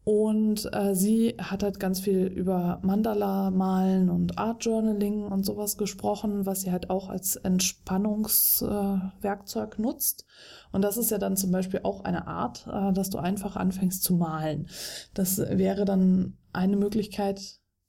und 0.04 0.72
äh, 0.74 0.94
sie 0.94 1.34
hat 1.38 1.62
halt 1.62 1.80
ganz 1.80 2.00
viel 2.00 2.26
über 2.26 2.78
Mandala 2.82 3.50
malen 3.50 4.10
und 4.10 4.38
Art 4.38 4.62
Journaling 4.62 5.24
und 5.24 5.46
sowas 5.46 5.78
gesprochen, 5.78 6.44
was 6.44 6.60
sie 6.60 6.70
halt 6.70 6.90
auch 6.90 7.08
als 7.08 7.36
Entspannungswerkzeug 7.36 9.78
äh, 9.78 9.82
nutzt. 9.82 10.26
Und 10.72 10.82
das 10.82 10.98
ist 10.98 11.10
ja 11.10 11.16
dann 11.16 11.38
zum 11.38 11.52
Beispiel 11.52 11.80
auch 11.84 12.04
eine 12.04 12.26
Art, 12.26 12.66
äh, 12.66 12.92
dass 12.92 13.08
du 13.08 13.16
einfach 13.16 13.56
anfängst 13.56 14.02
zu 14.02 14.16
malen. 14.16 14.68
Das 15.14 15.38
wäre 15.38 15.86
dann 15.86 16.36
eine 16.52 16.76
Möglichkeit 16.76 17.40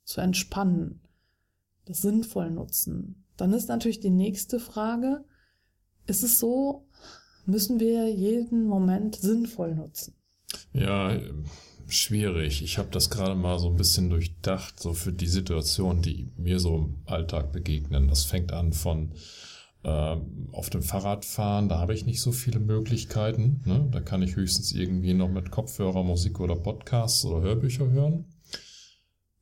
zu 0.06 0.22
entspannen, 0.22 1.02
das 1.86 2.02
sinnvoll 2.02 2.50
nutzen. 2.50 3.26
Dann 3.36 3.52
ist 3.52 3.68
natürlich 3.68 4.00
die 4.00 4.10
nächste 4.10 4.62
Frage, 4.62 5.26
ist 6.08 6.24
es 6.24 6.40
so, 6.40 6.88
müssen 7.46 7.82
wir 7.82 8.10
jeden 8.10 8.68
Moment 8.68 9.18
sinnvoll 9.18 9.76
nutzen? 9.76 10.16
Ja, 10.72 11.12
schwierig. 11.88 12.64
Ich 12.64 12.78
habe 12.78 12.90
das 12.92 13.10
gerade 13.10 13.36
mal 13.36 13.60
so 13.60 13.70
ein 13.70 13.76
bisschen 13.76 14.10
durchdacht, 14.10 14.80
so 14.80 14.94
für 14.94 15.12
die 15.12 15.28
Situation, 15.28 16.02
die 16.02 16.30
mir 16.38 16.60
so 16.60 16.76
im 16.78 16.96
Alltag 17.06 17.52
begegnen. 17.52 18.08
Das 18.08 18.26
fängt 18.26 18.52
an 18.52 18.74
von 18.74 19.12
äh, 19.84 20.18
auf 20.52 20.70
dem 20.70 20.82
Fahrrad 20.82 21.26
fahren, 21.26 21.70
da 21.70 21.80
habe 21.80 21.94
ich 21.94 22.06
nicht 22.06 22.22
so 22.22 22.32
viele 22.32 22.60
Möglichkeiten. 22.60 23.62
Ne? 23.66 23.88
Da 23.92 24.02
kann 24.02 24.24
ich 24.24 24.36
höchstens 24.36 24.72
irgendwie 24.72 25.14
noch 25.14 25.30
mit 25.30 25.52
Kopfhörer, 25.52 26.04
Musik 26.04 26.40
oder 26.40 26.56
Podcasts 26.56 27.24
oder 27.26 27.42
Hörbücher 27.42 27.90
hören. 27.90 28.26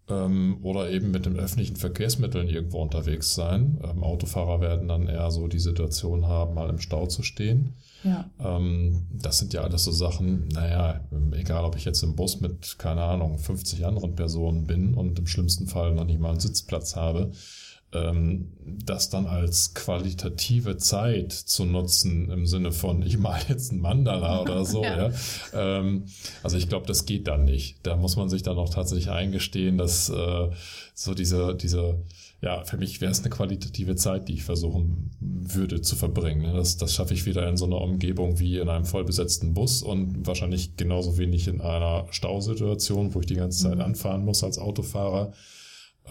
Ähm, 0.10 0.57
oder 0.63 0.89
eben 0.89 1.12
mit 1.12 1.25
den 1.25 1.39
öffentlichen 1.39 1.77
Verkehrsmitteln 1.77 2.50
irgendwo 2.50 2.81
unterwegs 2.81 3.36
sein. 3.36 3.79
Ähm, 3.83 4.03
Autofahrer 4.03 4.60
werden 4.60 4.89
dann 4.89 5.07
eher 5.07 5.31
so 5.31 5.48
die 5.48 5.60
Situation 5.60 6.27
haben, 6.27 6.55
mal 6.55 6.69
im 6.69 6.79
Stau 6.79 7.07
zu 7.07 7.24
stehen. 7.24 7.75
Ja. 8.03 8.29
Ähm, 8.38 9.07
das 9.13 9.38
sind 9.39 9.53
ja 9.53 9.62
alles 9.62 9.86
so 9.86 9.91
Sachen, 9.91 10.50
naja, 10.50 11.00
egal 11.31 11.63
ob 11.63 11.77
ich 11.77 11.86
jetzt 11.86 12.03
im 12.03 12.15
Bus 12.15 12.41
mit, 12.41 12.77
keine 12.79 13.03
Ahnung, 13.03 13.38
50 13.38 13.86
anderen 13.86 14.15
Personen 14.15 14.67
bin 14.67 14.93
und 14.93 15.17
im 15.19 15.27
schlimmsten 15.27 15.67
Fall 15.67 15.93
noch 15.93 16.05
nicht 16.05 16.19
mal 16.19 16.31
einen 16.31 16.39
Sitzplatz 16.41 16.98
habe, 16.98 17.31
das 18.85 19.09
dann 19.09 19.27
als 19.27 19.73
qualitative 19.73 20.77
Zeit 20.77 21.31
zu 21.31 21.65
nutzen 21.65 22.31
im 22.31 22.45
Sinne 22.45 22.71
von, 22.71 23.01
ich 23.03 23.17
mal 23.17 23.39
jetzt 23.50 23.71
ein 23.71 23.79
Mandala 23.79 24.41
oder 24.41 24.65
so, 24.65 24.83
ja. 24.83 25.09
ja. 25.09 25.13
Ähm, 25.53 26.05
also 26.41 26.57
ich 26.57 26.69
glaube, 26.69 26.88
das 26.88 27.05
geht 27.05 27.27
dann 27.27 27.45
nicht. 27.45 27.77
Da 27.83 27.95
muss 27.95 28.15
man 28.15 28.29
sich 28.29 28.41
dann 28.41 28.57
auch 28.57 28.69
tatsächlich 28.69 29.09
eingestehen, 29.09 29.77
dass 29.77 30.09
äh, 30.09 30.50
so 30.95 31.13
diese, 31.13 31.55
diese, 31.55 32.00
ja, 32.41 32.63
für 32.63 32.77
mich 32.77 33.00
wäre 33.00 33.12
es 33.12 33.19
eine 33.19 33.29
qualitative 33.29 33.95
Zeit, 33.95 34.27
die 34.27 34.33
ich 34.33 34.43
versuchen 34.43 35.12
würde 35.19 35.81
zu 35.81 35.95
verbringen. 35.95 36.55
Das, 36.55 36.77
das 36.77 36.93
schaffe 36.93 37.13
ich 37.13 37.25
wieder 37.25 37.47
in 37.47 37.57
so 37.57 37.65
einer 37.65 37.81
Umgebung 37.81 38.39
wie 38.39 38.57
in 38.57 38.69
einem 38.69 38.85
vollbesetzten 38.85 39.53
Bus 39.53 39.83
und 39.83 40.25
wahrscheinlich 40.25 40.77
genauso 40.77 41.17
wenig 41.17 41.47
in 41.47 41.62
einer 41.62 42.07
Stausituation, 42.12 43.13
wo 43.13 43.19
ich 43.19 43.27
die 43.27 43.35
ganze 43.35 43.63
Zeit 43.63 43.75
mhm. 43.75 43.81
anfahren 43.83 44.25
muss 44.25 44.43
als 44.43 44.57
Autofahrer 44.57 45.33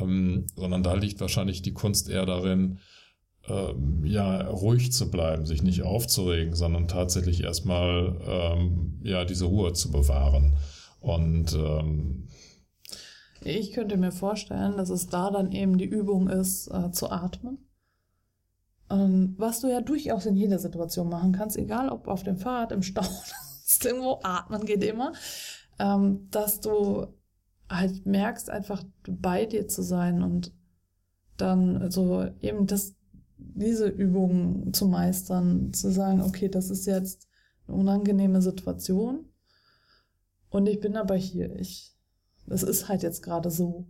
ähm, 0.00 0.46
sondern 0.56 0.82
da 0.82 0.94
liegt 0.94 1.20
wahrscheinlich 1.20 1.62
die 1.62 1.72
Kunst 1.72 2.08
eher 2.08 2.26
darin, 2.26 2.78
ähm, 3.48 4.04
ja, 4.04 4.42
ruhig 4.48 4.92
zu 4.92 5.10
bleiben, 5.10 5.46
sich 5.46 5.62
nicht 5.62 5.82
aufzuregen, 5.82 6.54
sondern 6.54 6.88
tatsächlich 6.88 7.42
erstmal 7.42 8.20
ähm, 8.26 9.00
ja, 9.02 9.24
diese 9.24 9.46
Ruhe 9.46 9.72
zu 9.72 9.90
bewahren. 9.90 10.56
Und 11.00 11.52
ähm, 11.54 12.28
ich 13.40 13.72
könnte 13.72 13.96
mir 13.96 14.12
vorstellen, 14.12 14.76
dass 14.76 14.90
es 14.90 15.08
da 15.08 15.30
dann 15.30 15.50
eben 15.50 15.76
die 15.76 15.86
Übung 15.86 16.28
ist, 16.28 16.68
äh, 16.68 16.92
zu 16.92 17.10
atmen. 17.10 17.58
Ähm, 18.88 19.34
was 19.38 19.60
du 19.60 19.68
ja 19.68 19.80
durchaus 19.80 20.26
in 20.26 20.36
jeder 20.36 20.58
Situation 20.58 21.08
machen 21.08 21.32
kannst, 21.32 21.56
egal 21.56 21.88
ob 21.88 22.06
auf 22.06 22.22
dem 22.22 22.36
Fahrrad, 22.36 22.70
im 22.70 22.82
Stau, 22.82 23.02
irgendwo 23.84 24.20
atmen 24.22 24.64
geht 24.64 24.84
immer, 24.84 25.12
ähm, 25.80 26.28
dass 26.30 26.60
du 26.60 27.06
halt 27.72 28.06
merkst, 28.06 28.50
einfach 28.50 28.84
bei 29.08 29.46
dir 29.46 29.68
zu 29.68 29.82
sein 29.82 30.22
und 30.22 30.52
dann 31.36 31.90
so 31.90 32.26
eben 32.40 32.66
das, 32.66 32.94
diese 33.38 33.86
Übungen 33.88 34.72
zu 34.72 34.86
meistern, 34.86 35.72
zu 35.72 35.90
sagen, 35.90 36.22
okay, 36.22 36.48
das 36.48 36.70
ist 36.70 36.86
jetzt 36.86 37.28
eine 37.66 37.76
unangenehme 37.76 38.42
Situation 38.42 39.26
und 40.52 40.66
ich 40.66 40.80
bin 40.80 40.96
aber 40.96 41.16
hier. 41.16 41.56
Ich, 41.58 41.92
es 42.46 42.62
ist 42.62 42.88
halt 42.88 43.02
jetzt 43.02 43.22
gerade 43.22 43.50
so. 43.50 43.86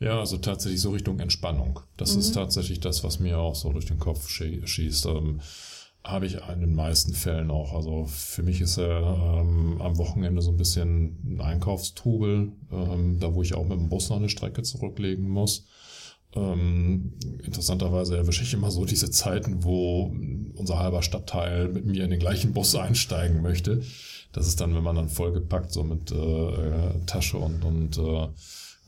Ja, 0.00 0.18
also 0.18 0.38
tatsächlich 0.38 0.80
so 0.80 0.90
Richtung 0.90 1.20
Entspannung. 1.20 1.80
Das 1.96 2.14
mhm. 2.14 2.20
ist 2.20 2.34
tatsächlich 2.34 2.80
das, 2.80 3.04
was 3.04 3.20
mir 3.20 3.38
auch 3.38 3.54
so 3.54 3.70
durch 3.72 3.86
den 3.86 3.98
Kopf 3.98 4.28
schießt. 4.28 5.06
Ähm, 5.06 5.40
habe 6.04 6.26
ich 6.26 6.38
in 6.52 6.60
den 6.60 6.74
meisten 6.74 7.12
Fällen 7.12 7.50
auch. 7.50 7.74
Also 7.74 8.06
für 8.06 8.42
mich 8.42 8.60
ist 8.60 8.78
er 8.78 9.40
ähm, 9.40 9.80
am 9.80 9.98
Wochenende 9.98 10.40
so 10.40 10.50
ein 10.50 10.56
bisschen 10.56 11.18
ein 11.24 11.40
Einkaufstrubel, 11.40 12.52
ähm, 12.72 13.18
da 13.20 13.34
wo 13.34 13.42
ich 13.42 13.54
auch 13.54 13.66
mit 13.66 13.78
dem 13.78 13.88
Bus 13.88 14.08
noch 14.08 14.16
eine 14.16 14.28
Strecke 14.28 14.62
zurücklegen 14.62 15.28
muss. 15.28 15.66
Ähm, 16.34 17.14
interessanterweise 17.42 18.16
erwische 18.16 18.42
ich 18.42 18.52
immer 18.52 18.70
so 18.70 18.84
diese 18.84 19.10
Zeiten, 19.10 19.64
wo 19.64 20.14
unser 20.54 20.78
halber 20.78 21.02
Stadtteil 21.02 21.68
mit 21.68 21.86
mir 21.86 22.04
in 22.04 22.10
den 22.10 22.20
gleichen 22.20 22.52
Bus 22.52 22.74
einsteigen 22.74 23.42
möchte. 23.42 23.82
Das 24.32 24.46
ist 24.46 24.60
dann, 24.60 24.74
wenn 24.74 24.82
man 24.82 24.96
dann 24.96 25.08
vollgepackt 25.08 25.72
so 25.72 25.84
mit 25.84 26.12
äh, 26.12 27.04
Tasche 27.06 27.38
und, 27.38 27.64
und 27.64 27.98
äh, 27.98 28.28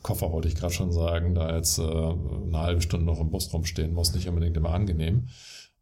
Koffer 0.03 0.33
wollte 0.33 0.49
ich 0.49 0.55
gerade 0.55 0.73
schon 0.73 0.93
sagen, 0.93 1.35
da 1.35 1.55
jetzt 1.55 1.79
äh, 1.79 1.83
eine 1.83 2.59
halbe 2.59 2.83
Stunde 2.83 3.07
noch 3.07 3.21
im 3.21 3.31
Bus 3.31 3.53
rumstehen 3.53 3.93
muss, 3.93 4.15
nicht 4.15 4.29
unbedingt 4.29 4.57
immer 4.57 4.71
angenehm. 4.71 5.29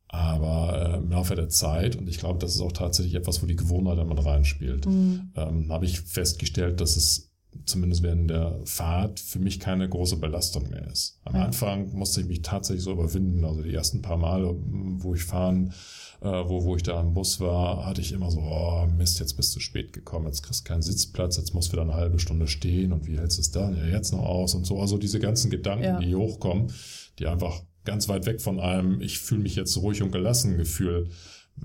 Aber 0.08 0.94
äh, 0.94 0.96
im 0.96 1.10
Laufe 1.10 1.34
der 1.34 1.48
Zeit, 1.48 1.96
und 1.96 2.08
ich 2.08 2.18
glaube, 2.18 2.38
das 2.38 2.54
ist 2.54 2.60
auch 2.60 2.72
tatsächlich 2.72 3.14
etwas, 3.14 3.42
wo 3.42 3.46
die 3.46 3.56
Gewohnheit 3.56 3.98
damit 3.98 4.24
reinspielt, 4.24 4.86
mhm. 4.86 5.32
ähm, 5.36 5.70
habe 5.70 5.84
ich 5.84 6.00
festgestellt, 6.00 6.80
dass 6.80 6.96
es 6.96 7.28
zumindest 7.64 8.02
während 8.02 8.30
der 8.30 8.60
Fahrt 8.64 9.20
für 9.20 9.38
mich 9.38 9.60
keine 9.60 9.88
große 9.88 10.16
Belastung 10.16 10.68
mehr 10.70 10.86
ist. 10.90 11.20
Am 11.24 11.34
ja. 11.34 11.44
Anfang 11.44 11.92
musste 11.92 12.20
ich 12.20 12.26
mich 12.26 12.42
tatsächlich 12.42 12.84
so 12.84 12.92
überwinden. 12.92 13.44
Also 13.44 13.62
die 13.62 13.74
ersten 13.74 14.02
paar 14.02 14.16
Male, 14.16 14.54
wo 14.56 15.14
ich 15.14 15.24
fahren, 15.24 15.72
äh, 16.20 16.26
wo, 16.26 16.64
wo 16.64 16.76
ich 16.76 16.82
da 16.82 16.98
am 16.98 17.14
Bus 17.14 17.40
war, 17.40 17.84
hatte 17.86 18.00
ich 18.00 18.12
immer 18.12 18.30
so, 18.30 18.40
oh 18.40 18.86
Mist, 18.96 19.20
jetzt 19.20 19.34
bist 19.34 19.54
du 19.54 19.60
spät 19.60 19.92
gekommen, 19.92 20.26
jetzt 20.26 20.42
kriegst 20.42 20.64
du 20.64 20.68
keinen 20.68 20.82
Sitzplatz, 20.82 21.36
jetzt 21.36 21.54
musst 21.54 21.68
du 21.68 21.72
wieder 21.72 21.82
eine 21.82 21.94
halbe 21.94 22.18
Stunde 22.18 22.48
stehen 22.48 22.92
und 22.92 23.06
wie 23.06 23.18
hältst 23.18 23.38
du 23.38 23.42
es 23.42 23.50
dann? 23.50 23.76
Ja, 23.76 23.84
jetzt 23.84 24.12
noch 24.12 24.24
aus 24.24 24.54
und 24.54 24.66
so. 24.66 24.80
Also 24.80 24.98
diese 24.98 25.20
ganzen 25.20 25.50
Gedanken, 25.50 25.84
ja. 25.84 26.00
die 26.00 26.14
hochkommen, 26.14 26.72
die 27.18 27.26
einfach 27.26 27.62
ganz 27.88 28.08
weit 28.08 28.26
weg 28.26 28.40
von 28.40 28.60
einem, 28.60 29.00
ich 29.00 29.18
fühle 29.18 29.40
mich 29.40 29.56
jetzt 29.56 29.76
ruhig 29.78 30.02
und 30.02 30.12
gelassen 30.12 30.58
Gefühl 30.58 31.08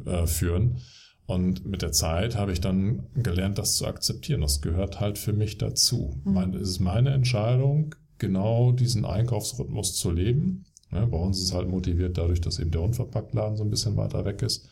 äh, 0.05 0.25
führen. 0.25 0.77
Und 1.25 1.65
mit 1.65 1.81
der 1.81 1.91
Zeit 1.91 2.35
habe 2.35 2.53
ich 2.53 2.61
dann 2.61 3.07
gelernt, 3.13 3.57
das 3.57 3.75
zu 3.75 3.85
akzeptieren. 3.85 4.41
Das 4.41 4.61
gehört 4.61 4.99
halt 5.01 5.17
für 5.17 5.33
mich 5.33 5.57
dazu. 5.57 6.21
Mhm. 6.23 6.33
Meine, 6.33 6.57
es 6.57 6.69
ist 6.69 6.79
meine 6.79 7.11
Entscheidung, 7.11 7.95
genau 8.17 8.71
diesen 8.71 9.05
Einkaufsrhythmus 9.05 9.95
zu 9.95 10.11
leben. 10.11 10.65
Ja, 10.91 11.05
bei 11.05 11.17
uns 11.17 11.39
ist 11.39 11.45
es 11.45 11.53
halt 11.53 11.67
motiviert 11.67 12.17
dadurch, 12.17 12.39
dass 12.39 12.59
eben 12.59 12.71
der 12.71 12.81
Unverpacktladen 12.81 13.57
so 13.57 13.63
ein 13.63 13.69
bisschen 13.69 13.97
weiter 13.97 14.23
weg 14.23 14.41
ist. 14.41 14.69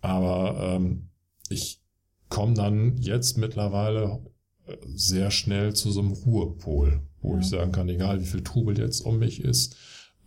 Aber 0.00 0.76
ähm, 0.76 1.10
ich 1.50 1.82
komme 2.30 2.54
dann 2.54 2.96
jetzt 2.98 3.36
mittlerweile 3.36 4.20
äh, 4.66 4.76
sehr 4.86 5.30
schnell 5.30 5.74
zu 5.74 5.90
so 5.90 6.00
einem 6.00 6.12
Ruhepol, 6.12 7.02
wo 7.20 7.34
ja. 7.34 7.40
ich 7.40 7.48
sagen 7.48 7.72
kann, 7.72 7.88
egal 7.88 8.20
wie 8.20 8.26
viel 8.26 8.42
Trubel 8.42 8.78
jetzt 8.78 9.00
um 9.00 9.18
mich 9.18 9.42
ist, 9.42 9.76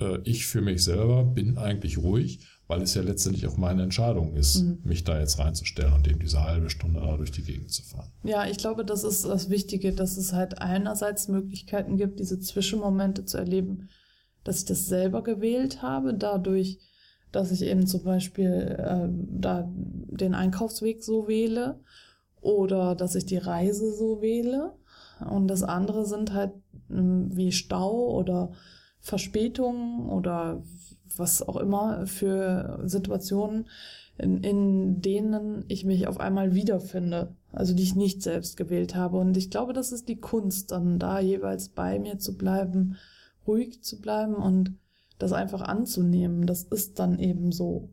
äh, 0.04 0.20
ich 0.24 0.46
für 0.46 0.62
mich 0.62 0.84
selber 0.84 1.24
bin 1.24 1.58
eigentlich 1.58 1.98
ruhig, 1.98 2.40
weil 2.68 2.82
es 2.82 2.94
ja 2.94 3.02
letztendlich 3.02 3.48
auch 3.48 3.58
meine 3.58 3.84
Entscheidung 3.84 4.34
ist, 4.36 4.62
mhm. 4.62 4.80
mich 4.84 5.04
da 5.04 5.20
jetzt 5.20 5.40
reinzustellen 5.40 5.94
und 5.94 6.08
eben 6.08 6.20
diese 6.20 6.44
halbe 6.44 6.70
Stunde 6.70 7.02
da 7.02 7.18
durch 7.18 7.32
die 7.32 7.44
Gegend 7.44 7.72
zu 7.72 7.84
fahren. 7.84 8.10
Ja, 8.24 8.46
ich 8.48 8.58
glaube, 8.58 8.86
das 8.86 9.04
ist 9.04 9.26
das 9.26 9.50
Wichtige, 9.50 9.94
dass 9.94 10.18
es 10.18 10.34
halt 10.34 10.60
einerseits 10.60 11.28
Möglichkeiten 11.28 11.98
gibt, 11.98 12.20
diese 12.20 12.40
Zwischenmomente 12.40 13.26
zu 13.26 13.38
erleben, 13.38 13.90
dass 14.44 14.60
ich 14.60 14.66
das 14.66 14.88
selber 14.88 15.24
gewählt 15.24 15.82
habe, 15.82 16.14
dadurch, 16.14 16.80
dass 17.32 17.52
ich 17.52 17.64
eben 17.64 17.88
zum 17.88 18.04
Beispiel 18.04 18.76
äh, 18.78 19.08
da 19.10 19.70
den 19.70 20.36
Einkaufsweg 20.36 21.04
so 21.04 21.28
wähle 21.28 21.80
oder 22.42 22.96
dass 22.96 23.16
ich 23.16 23.26
die 23.26 23.38
Reise 23.38 23.94
so 23.94 24.22
wähle. 24.22 24.74
Und 25.20 25.48
das 25.48 25.64
andere 25.64 26.06
sind 26.06 26.34
halt 26.34 26.52
äh, 26.90 26.96
wie 26.96 27.52
Stau 27.52 28.12
oder 28.16 28.52
Verspätungen 29.04 30.10
oder 30.10 30.64
was 31.18 31.48
auch 31.48 31.58
immer 31.58 32.08
für 32.08 32.80
Situationen, 32.86 33.68
in, 34.18 34.42
in 34.42 35.02
denen 35.02 35.66
ich 35.68 35.84
mich 35.84 36.08
auf 36.08 36.22
einmal 36.22 36.56
wiederfinde, 36.56 37.36
also 37.52 37.74
die 37.76 37.84
ich 37.84 37.96
nicht 37.96 38.24
selbst 38.24 38.56
gewählt 38.56 38.96
habe. 38.96 39.18
Und 39.18 39.36
ich 39.36 39.52
glaube, 39.52 39.74
das 39.74 39.92
ist 39.92 40.08
die 40.08 40.16
Kunst, 40.16 40.72
dann 40.72 41.00
da 41.00 41.20
jeweils 41.20 41.68
bei 41.68 42.00
mir 42.00 42.18
zu 42.18 42.38
bleiben, 42.38 42.96
ruhig 43.46 43.84
zu 43.84 44.00
bleiben 44.00 44.36
und 44.36 44.74
das 45.20 45.34
einfach 45.34 45.62
anzunehmen. 45.62 46.46
Das 46.48 46.64
ist 46.64 46.98
dann 46.98 47.20
eben 47.20 47.52
so. 47.52 47.90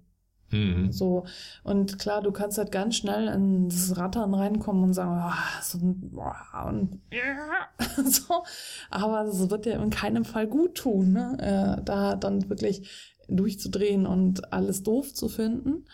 Mhm. 0.50 0.90
So. 0.92 1.25
Und 1.62 1.99
klar, 1.99 2.23
du 2.23 2.33
kannst 2.33 2.59
halt 2.59 2.73
ganz 2.73 2.97
schnell 2.97 3.28
in 3.28 3.69
das 3.69 3.97
Rattern 3.97 4.35
reinkommen 4.35 4.85
und 4.85 4.95
sagen, 4.95 5.23
oh, 5.25 5.62
so 5.62 5.78
oh, 6.16 6.69
und 6.69 7.00
ja, 7.12 7.69
so. 8.04 8.42
Aber 8.90 9.25
das 9.25 9.50
wird 9.50 9.66
dir 9.66 9.80
in 9.80 9.90
keinem 9.90 10.25
Fall 10.25 10.47
gut 10.47 10.76
tun, 10.76 11.12
ne? 11.12 11.78
Äh, 11.78 11.85
da 11.85 12.16
dann 12.16 12.49
wirklich 12.49 13.16
durchzudrehen 13.28 14.07
und 14.07 14.52
alles 14.52 14.83
doof 14.83 15.14
zu 15.14 15.28
finden. 15.28 15.85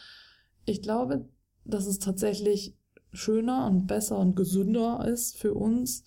ich 0.64 0.82
glaube, 0.82 1.28
dass 1.64 1.86
es 1.86 1.98
tatsächlich 1.98 2.76
schöner 3.12 3.66
und 3.66 3.86
besser 3.86 4.18
und 4.18 4.36
gesünder 4.36 5.06
ist 5.06 5.38
für 5.38 5.54
uns, 5.54 6.04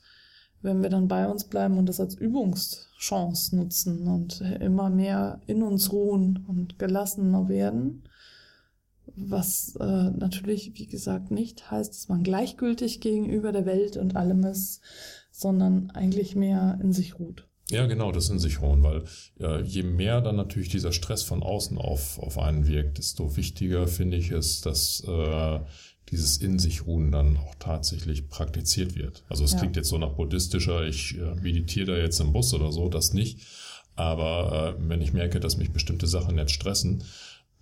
wenn 0.61 0.81
wir 0.81 0.89
dann 0.89 1.07
bei 1.07 1.27
uns 1.27 1.45
bleiben 1.45 1.77
und 1.77 1.87
das 1.87 1.99
als 1.99 2.15
Übungschance 2.15 3.55
nutzen 3.55 4.07
und 4.07 4.41
immer 4.41 4.89
mehr 4.89 5.41
in 5.47 5.63
uns 5.63 5.91
ruhen 5.91 6.45
und 6.47 6.79
gelassener 6.79 7.47
werden. 7.47 8.03
Was 9.21 9.75
äh, 9.79 9.85
natürlich, 9.85 10.71
wie 10.75 10.87
gesagt, 10.87 11.31
nicht 11.31 11.69
heißt, 11.71 11.93
dass 11.93 12.07
man 12.07 12.23
gleichgültig 12.23 13.01
gegenüber 13.01 13.51
der 13.51 13.65
Welt 13.65 13.97
und 13.97 14.15
allem 14.15 14.43
ist, 14.43 14.81
sondern 15.31 15.91
eigentlich 15.91 16.35
mehr 16.35 16.79
in 16.81 16.93
sich 16.93 17.19
ruht. 17.19 17.47
Ja, 17.71 17.85
genau, 17.85 18.11
das 18.11 18.29
in 18.29 18.39
sich 18.39 18.61
ruhen, 18.61 18.81
weil 18.81 19.03
äh, 19.39 19.61
je 19.61 19.83
mehr 19.83 20.21
dann 20.21 20.35
natürlich 20.35 20.69
dieser 20.69 20.91
Stress 20.91 21.21
von 21.21 21.43
außen 21.43 21.77
auf, 21.77 22.17
auf 22.17 22.39
einen 22.39 22.67
wirkt, 22.67 22.97
desto 22.97 23.37
wichtiger 23.37 23.87
finde 23.87 24.17
ich 24.17 24.31
es, 24.31 24.61
dass 24.61 25.03
äh, 25.07 25.59
dieses 26.09 26.37
in 26.37 26.57
sich 26.57 26.87
ruhen 26.87 27.11
dann 27.11 27.37
auch 27.37 27.53
tatsächlich 27.59 28.27
praktiziert 28.27 28.95
wird. 28.95 29.23
Also 29.29 29.43
es 29.43 29.53
ja. 29.53 29.59
klingt 29.59 29.75
jetzt 29.75 29.89
so 29.89 29.99
nach 29.99 30.13
buddhistischer, 30.13 30.87
ich 30.87 31.17
äh, 31.17 31.35
meditiere 31.35 31.93
da 31.93 31.97
jetzt 31.97 32.19
im 32.19 32.33
Bus 32.33 32.53
oder 32.55 32.71
so, 32.71 32.89
das 32.89 33.13
nicht. 33.13 33.45
Aber 33.95 34.75
äh, 34.79 34.89
wenn 34.89 35.01
ich 35.01 35.13
merke, 35.13 35.39
dass 35.39 35.57
mich 35.57 35.71
bestimmte 35.71 36.07
Sachen 36.07 36.37
jetzt 36.37 36.53
stressen, 36.53 37.03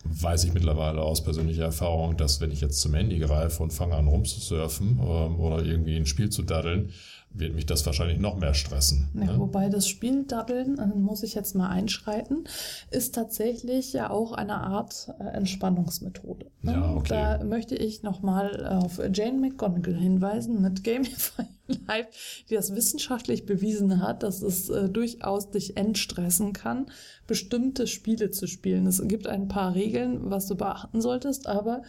weiß 0.04 0.44
ich 0.46 0.54
mittlerweile 0.54 1.01
aus 1.01 1.24
persönlicher 1.24 1.66
Erfahrung, 1.66 2.18
dass 2.18 2.39
wenn 2.39 2.51
ich 2.51 2.62
jetzt 2.62 2.80
zum 2.80 2.94
Handy 2.94 3.20
greife 3.20 3.62
und 3.63 3.74
fange 3.74 3.96
an 3.96 4.08
rumzusurfen 4.08 5.00
ähm, 5.01 5.39
oder 5.39 5.63
irgendwie 5.63 5.96
ein 5.96 6.06
Spiel 6.06 6.30
zu 6.30 6.44
daddeln, 6.44 6.92
wird 7.30 7.54
mich 7.54 7.66
das 7.66 7.86
wahrscheinlich 7.86 8.20
noch 8.20 8.38
mehr 8.38 8.54
stressen. 8.54 9.10
Ja, 9.14 9.26
ne? 9.26 9.40
Wobei 9.40 9.70
das 9.70 9.88
Spiel 9.88 10.24
Daddeln, 10.24 10.80
äh, 10.80 10.88
muss 10.88 11.24
ich 11.24 11.36
jetzt 11.36 11.56
mal 11.56 11.70
einschreiten, 11.70 12.46
ist 12.90 13.16
tatsächlich 13.16 13.94
ja 13.94 14.10
auch 14.10 14.32
eine 14.32 14.56
Art 14.56 15.14
äh, 15.20 15.24
Entspannungsmethode. 15.36 16.48
Ne? 16.62 16.72
Ja, 16.72 16.94
okay. 16.94 17.10
Da 17.10 17.44
möchte 17.44 17.76
ich 17.76 18.04
nochmal 18.04 18.66
auf 18.66 19.00
Jane 19.14 19.38
McGonigal 19.40 19.96
hinweisen 19.96 20.62
mit 20.62 20.84
Gamify 20.84 21.44
Life, 21.88 22.10
die 22.50 22.56
das 22.56 22.76
wissenschaftlich 22.76 23.46
bewiesen 23.46 24.02
hat, 24.02 24.24
dass 24.24 24.42
es 24.42 24.70
äh, 24.70 24.90
durchaus 24.90 25.52
dich 25.52 25.78
entstressen 25.78 26.54
kann, 26.54 26.88
bestimmte 27.28 27.88
Spiele 27.88 28.32
zu 28.32 28.48
spielen. 28.48 28.88
Es 28.88 29.02
gibt 29.08 29.28
ein 29.28 29.48
paar 29.48 29.76
Regeln, 29.76 30.32
was 30.32 30.48
du 30.48 30.56
beachten 30.56 31.02
solltest, 31.02 31.48
aber 31.48 31.84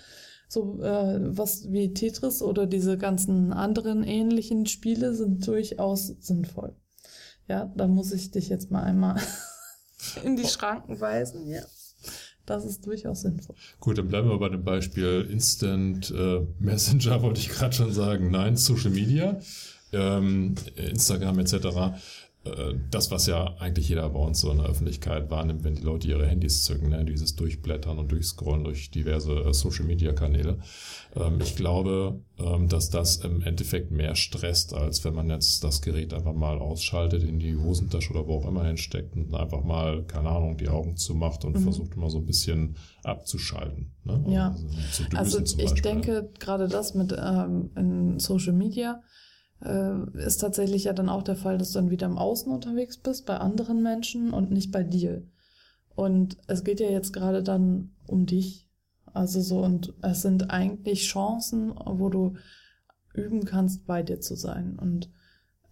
so 0.49 0.83
äh, 0.83 1.19
was 1.37 1.71
wie 1.71 1.93
Tetris 1.93 2.43
oder 2.43 2.67
diese 2.67 2.97
ganzen 2.97 3.53
anderen 3.53 4.03
ähnlichen 4.03 4.67
Spiele 4.67 5.15
sind 5.15 5.47
durchaus 5.47 6.07
sinnvoll. 6.21 6.75
Ja, 7.49 7.73
da 7.77 7.87
muss 7.87 8.13
ich 8.13 8.31
dich 8.31 8.49
jetzt 8.49 8.71
mal 8.71 8.83
einmal 8.83 9.21
in 10.25 10.37
die 10.37 10.47
Schranken 10.47 11.01
weisen, 11.01 11.49
ja. 11.49 11.63
Das 12.47 12.65
ist 12.65 12.87
durchaus 12.87 13.21
sinnvoll. 13.21 13.57
Gut, 13.79 13.99
dann 13.99 14.09
bleiben 14.09 14.31
wir 14.31 14.39
bei 14.39 14.49
dem 14.49 14.65
Beispiel 14.65 15.29
Instant 15.31 16.11
äh, 16.11 16.47
Messenger, 16.59 17.21
wollte 17.23 17.41
ich 17.41 17.51
gerade 17.51 17.75
schon 17.75 17.93
sagen. 17.93 18.31
Nein, 18.31 18.57
Social 18.57 18.91
Media, 18.91 19.39
ähm, 19.93 20.55
Instagram 20.77 21.41
etc. 21.41 21.99
Äh, 22.45 22.75
das, 22.91 23.11
was 23.11 23.27
ja 23.27 23.57
eigentlich 23.59 23.89
jeder 23.89 24.09
bei 24.09 24.21
uns 24.21 24.41
so 24.41 24.51
in 24.51 24.59
der 24.59 24.67
Öffentlichkeit 24.67 25.31
wahrnimmt, 25.31 25.65
wenn 25.65 25.75
die 25.75 25.83
Leute 25.83 26.09
ihre 26.09 26.27
Handys 26.27 26.65
zücken, 26.65 26.91
ne? 26.91 27.05
dieses 27.05 27.37
Durchblättern 27.37 27.99
und 27.99 28.13
Durchscrollen 28.13 28.65
durch 28.65 28.91
diverse 28.91 29.33
äh, 29.33 29.53
Social-Media-Kanäle. 29.53 30.59
Ähm, 31.17 31.39
ich 31.41 31.57
glaube, 31.57 32.21
ähm, 32.39 32.69
dass 32.69 32.91
das 32.91 33.17
im 33.17 33.43
Endeffekt 33.43 33.91
mehr 33.91 34.15
stresst, 34.15 34.75
als 34.75 35.05
wenn 35.05 35.15
man 35.15 35.29
jetzt 35.31 35.65
das 35.65 35.83
Gerät 35.83 36.15
einfach 36.15 36.35
mal 36.35 36.59
ausschaltet, 36.59 37.25
in 37.25 37.39
die 37.39 37.57
Hosentasche 37.57 38.13
oder 38.13 38.27
wo 38.27 38.37
auch 38.37 38.47
immer 38.47 38.65
hinsteckt 38.65 39.17
und 39.17 39.35
einfach 39.35 39.65
mal, 39.65 40.05
keine 40.05 40.29
Ahnung, 40.31 40.57
die 40.57 40.69
Augen 40.69 40.97
zumacht 40.97 41.45
und 41.45 41.57
mhm. 41.57 41.63
versucht 41.63 41.95
immer 41.95 42.11
so 42.11 42.19
ein 42.19 42.27
bisschen 42.27 42.77
abzuschalten. 43.03 43.93
Ne? 44.05 44.25
Ja, 44.29 44.57
also, 45.15 45.39
also 45.39 45.57
ich 45.59 45.83
denke 45.83 46.31
gerade 46.39 46.69
das 46.69 46.95
mit 46.95 47.13
ähm, 47.19 47.71
in 47.77 48.19
Social 48.21 48.53
Media, 48.53 49.03
äh, 49.65 50.19
ist 50.19 50.39
tatsächlich 50.39 50.85
ja 50.85 50.93
dann 50.93 51.09
auch 51.09 51.23
der 51.23 51.37
Fall, 51.37 51.59
dass 51.59 51.73
du 51.73 51.81
dann 51.81 51.91
wieder 51.91 52.07
im 52.07 52.19
Außen 52.19 52.53
unterwegs 52.53 52.99
bist, 52.99 53.27
bei 53.27 53.37
anderen 53.37 53.83
Menschen 53.83 54.33
und 54.33 54.51
nicht 54.51 54.71
bei 54.73 54.83
dir. 54.83 55.23
Und 55.95 56.37
es 56.47 56.63
geht 56.63 56.81
ja 56.81 56.89
jetzt 56.89 57.13
gerade 57.13 57.43
dann 57.43 57.91
um 58.07 58.27
dich. 58.27 58.69
Also 59.13 59.41
so, 59.41 59.65
und 59.65 59.95
es 60.03 60.23
sind 60.23 60.51
eigentlich 60.51 61.09
Chancen, 61.09 61.73
wo 61.75 62.09
du 62.09 62.35
üben 63.15 63.45
kannst, 63.45 63.87
bei 63.87 64.03
dir 64.03 64.21
zu 64.21 64.37
sein. 64.37 64.79
Und 64.79 65.11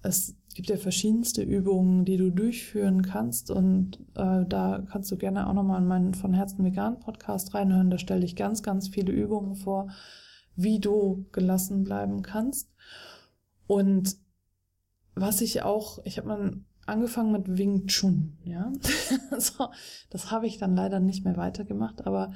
es 0.02 0.36
gibt 0.54 0.68
ja 0.68 0.76
verschiedenste 0.76 1.42
Übungen, 1.42 2.04
die 2.04 2.16
du 2.16 2.30
durchführen 2.30 3.02
kannst. 3.02 3.50
Und 3.50 4.00
äh, 4.14 4.44
da 4.48 4.84
kannst 4.90 5.12
du 5.12 5.16
gerne 5.16 5.48
auch 5.48 5.52
nochmal 5.52 5.80
in 5.80 5.86
meinen 5.86 6.14
von 6.14 6.34
Herzen 6.34 6.64
vegan 6.64 6.98
Podcast 6.98 7.54
reinhören. 7.54 7.90
Da 7.90 7.98
stelle 7.98 8.24
ich 8.24 8.36
ganz, 8.36 8.62
ganz 8.62 8.88
viele 8.88 9.12
Übungen 9.12 9.54
vor, 9.54 9.90
wie 10.56 10.80
du 10.80 11.26
gelassen 11.32 11.84
bleiben 11.84 12.22
kannst. 12.22 12.70
Und 13.66 14.16
was 15.14 15.40
ich 15.40 15.62
auch, 15.62 15.98
ich 16.04 16.18
habe 16.18 16.28
mal 16.28 16.60
angefangen 16.86 17.32
mit 17.32 17.58
Wing 17.58 17.86
Chun, 17.86 18.38
ja. 18.44 18.72
so, 19.38 19.68
das 20.10 20.30
habe 20.30 20.46
ich 20.46 20.58
dann 20.58 20.76
leider 20.76 21.00
nicht 21.00 21.24
mehr 21.24 21.36
weitergemacht, 21.36 22.06
aber 22.06 22.34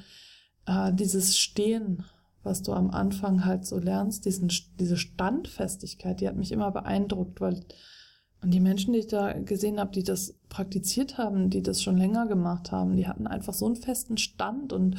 äh, 0.65 0.93
dieses 0.93 1.37
Stehen, 1.37 2.03
was 2.43 2.61
du 2.63 2.73
am 2.73 2.91
Anfang 2.91 3.45
halt 3.45 3.65
so 3.65 3.77
lernst, 3.77 4.25
diesen, 4.25 4.51
diese 4.79 4.97
Standfestigkeit, 4.97 6.19
die 6.19 6.27
hat 6.27 6.35
mich 6.35 6.51
immer 6.51 6.71
beeindruckt, 6.71 7.39
weil 7.39 7.63
und 8.41 8.51
die 8.51 8.59
Menschen, 8.59 8.93
die 8.93 8.99
ich 8.99 9.07
da 9.07 9.33
gesehen 9.33 9.79
habe, 9.79 9.91
die 9.91 10.03
das 10.03 10.35
praktiziert 10.49 11.17
haben, 11.17 11.49
die 11.49 11.61
das 11.61 11.81
schon 11.81 11.97
länger 11.97 12.25
gemacht 12.25 12.71
haben, 12.71 12.95
die 12.95 13.07
hatten 13.07 13.27
einfach 13.27 13.53
so 13.53 13.67
einen 13.67 13.75
festen 13.75 14.17
Stand 14.17 14.73
und 14.73 14.97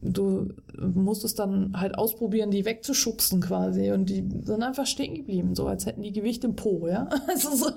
du 0.00 0.48
musstest 0.78 1.38
dann 1.38 1.78
halt 1.78 1.96
ausprobieren, 1.96 2.50
die 2.50 2.64
wegzuschubsen 2.64 3.40
quasi 3.40 3.90
und 3.90 4.08
die 4.08 4.26
sind 4.42 4.62
einfach 4.62 4.86
stehen 4.86 5.14
geblieben, 5.14 5.54
so 5.54 5.66
als 5.66 5.86
hätten 5.86 6.02
die 6.02 6.12
Gewicht 6.12 6.44
im 6.44 6.56
Po, 6.56 6.86
ja. 6.86 7.08
Also 7.28 7.54
so, 7.54 7.70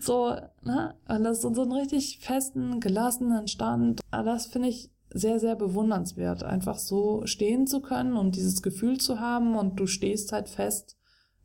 so 0.00 0.36
ne? 0.62 0.94
Und 1.08 1.24
das 1.24 1.44
ist 1.44 1.54
so 1.54 1.62
einen 1.62 1.72
richtig 1.72 2.18
festen, 2.20 2.80
gelassenen 2.80 3.48
Stand. 3.48 4.00
Das 4.10 4.46
finde 4.46 4.68
ich 4.68 4.90
sehr, 5.14 5.38
sehr 5.38 5.56
bewundernswert, 5.56 6.42
einfach 6.42 6.78
so 6.78 7.26
stehen 7.26 7.66
zu 7.66 7.80
können 7.80 8.16
und 8.16 8.36
dieses 8.36 8.62
Gefühl 8.62 8.98
zu 8.98 9.20
haben 9.20 9.56
und 9.56 9.78
du 9.78 9.86
stehst 9.86 10.32
halt 10.32 10.48
fest 10.48 10.96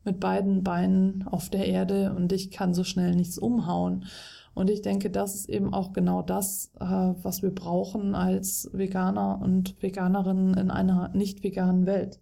mit 0.04 0.20
beiden 0.20 0.62
Beinen 0.62 1.26
auf 1.26 1.50
der 1.50 1.66
Erde 1.66 2.14
und 2.14 2.32
dich 2.32 2.50
kann 2.50 2.74
so 2.74 2.84
schnell 2.84 3.14
nichts 3.14 3.38
umhauen. 3.38 4.06
Und 4.54 4.70
ich 4.70 4.82
denke, 4.82 5.08
das 5.08 5.34
ist 5.34 5.48
eben 5.48 5.72
auch 5.72 5.92
genau 5.92 6.20
das, 6.22 6.72
äh, 6.80 6.84
was 6.84 7.42
wir 7.42 7.54
brauchen 7.54 8.14
als 8.14 8.68
Veganer 8.72 9.40
und 9.40 9.80
Veganerinnen 9.80 10.54
in 10.54 10.70
einer 10.70 11.10
nicht 11.14 11.44
veganen 11.44 11.86
Welt. 11.86 12.20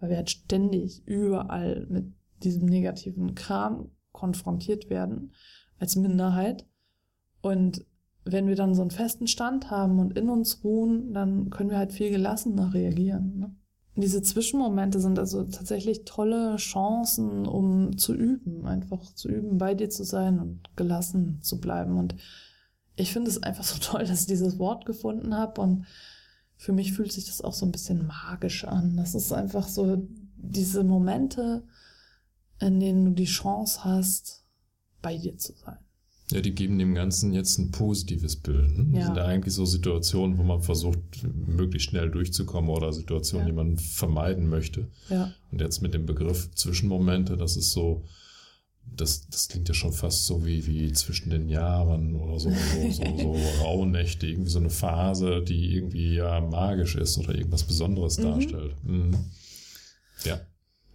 Weil 0.00 0.10
wir 0.10 0.16
halt 0.16 0.30
ständig 0.30 1.06
überall 1.06 1.86
mit 1.90 2.14
diesem 2.42 2.66
negativen 2.66 3.34
Kram 3.34 3.90
konfrontiert 4.12 4.88
werden 4.88 5.32
als 5.78 5.96
Minderheit. 5.96 6.66
Und 7.42 7.84
wenn 8.24 8.48
wir 8.48 8.56
dann 8.56 8.74
so 8.74 8.82
einen 8.82 8.90
festen 8.90 9.26
Stand 9.26 9.70
haben 9.70 9.98
und 9.98 10.18
in 10.18 10.28
uns 10.28 10.64
ruhen, 10.64 11.12
dann 11.12 11.50
können 11.50 11.70
wir 11.70 11.78
halt 11.78 11.92
viel 11.92 12.10
gelassener 12.10 12.72
reagieren. 12.74 13.38
Ne? 13.38 13.54
Diese 13.96 14.22
Zwischenmomente 14.22 15.00
sind 15.00 15.18
also 15.18 15.42
tatsächlich 15.44 16.04
tolle 16.04 16.56
Chancen, 16.56 17.46
um 17.46 17.96
zu 17.96 18.14
üben, 18.14 18.66
einfach 18.66 19.14
zu 19.14 19.28
üben, 19.28 19.56
bei 19.56 19.74
dir 19.74 19.88
zu 19.88 20.04
sein 20.04 20.38
und 20.38 20.76
gelassen 20.76 21.40
zu 21.42 21.58
bleiben. 21.60 21.98
Und 21.98 22.14
ich 22.96 23.12
finde 23.12 23.30
es 23.30 23.42
einfach 23.42 23.64
so 23.64 23.78
toll, 23.80 24.04
dass 24.04 24.22
ich 24.22 24.26
dieses 24.26 24.58
Wort 24.58 24.84
gefunden 24.84 25.34
habe 25.34 25.60
und 25.62 25.86
für 26.58 26.72
mich 26.72 26.92
fühlt 26.92 27.12
sich 27.12 27.26
das 27.26 27.42
auch 27.42 27.52
so 27.52 27.66
ein 27.66 27.72
bisschen 27.72 28.06
magisch 28.06 28.64
an. 28.64 28.96
Das 28.96 29.14
ist 29.14 29.32
einfach 29.32 29.68
so 29.68 30.06
diese 30.36 30.84
Momente, 30.84 31.64
in 32.60 32.80
denen 32.80 33.04
du 33.04 33.10
die 33.12 33.26
Chance 33.26 33.84
hast, 33.84 34.44
bei 35.02 35.16
dir 35.16 35.36
zu 35.36 35.52
sein. 35.52 35.78
Ja, 36.32 36.40
die 36.40 36.54
geben 36.54 36.78
dem 36.78 36.94
Ganzen 36.94 37.32
jetzt 37.32 37.58
ein 37.58 37.70
positives 37.70 38.34
Bild. 38.36 38.76
Ne? 38.76 38.86
Das 38.90 39.00
ja. 39.00 39.06
sind 39.06 39.16
ja 39.16 39.24
eigentlich 39.26 39.54
so 39.54 39.64
Situationen, 39.64 40.38
wo 40.38 40.42
man 40.42 40.60
versucht, 40.60 40.98
möglichst 41.46 41.90
schnell 41.90 42.10
durchzukommen 42.10 42.68
oder 42.70 42.92
Situationen, 42.92 43.46
ja. 43.46 43.52
die 43.52 43.56
man 43.56 43.78
vermeiden 43.78 44.48
möchte. 44.48 44.88
Ja. 45.08 45.32
Und 45.52 45.60
jetzt 45.60 45.82
mit 45.82 45.94
dem 45.94 46.04
Begriff 46.04 46.50
Zwischenmomente, 46.52 47.36
das 47.36 47.56
ist 47.56 47.70
so, 47.70 48.02
das, 48.84 49.28
das 49.28 49.48
klingt 49.48 49.68
ja 49.68 49.74
schon 49.74 49.92
fast 49.92 50.26
so 50.26 50.44
wie, 50.44 50.66
wie 50.66 50.92
zwischen 50.92 51.30
den 51.30 51.48
Jahren 51.48 52.16
oder 52.16 52.40
so, 52.40 52.50
so, 52.50 52.90
so, 52.90 53.16
so 53.18 53.36
Rauhnächte, 53.62 54.26
irgendwie 54.26 54.50
so 54.50 54.58
eine 54.58 54.70
Phase, 54.70 55.42
die 55.42 55.74
irgendwie 55.74 56.14
ja 56.14 56.40
magisch 56.40 56.96
ist 56.96 57.18
oder 57.18 57.36
irgendwas 57.36 57.64
Besonderes 57.64 58.18
mhm. 58.18 58.22
darstellt. 58.22 58.74
Mhm. 58.84 59.16
Ja. 60.24 60.40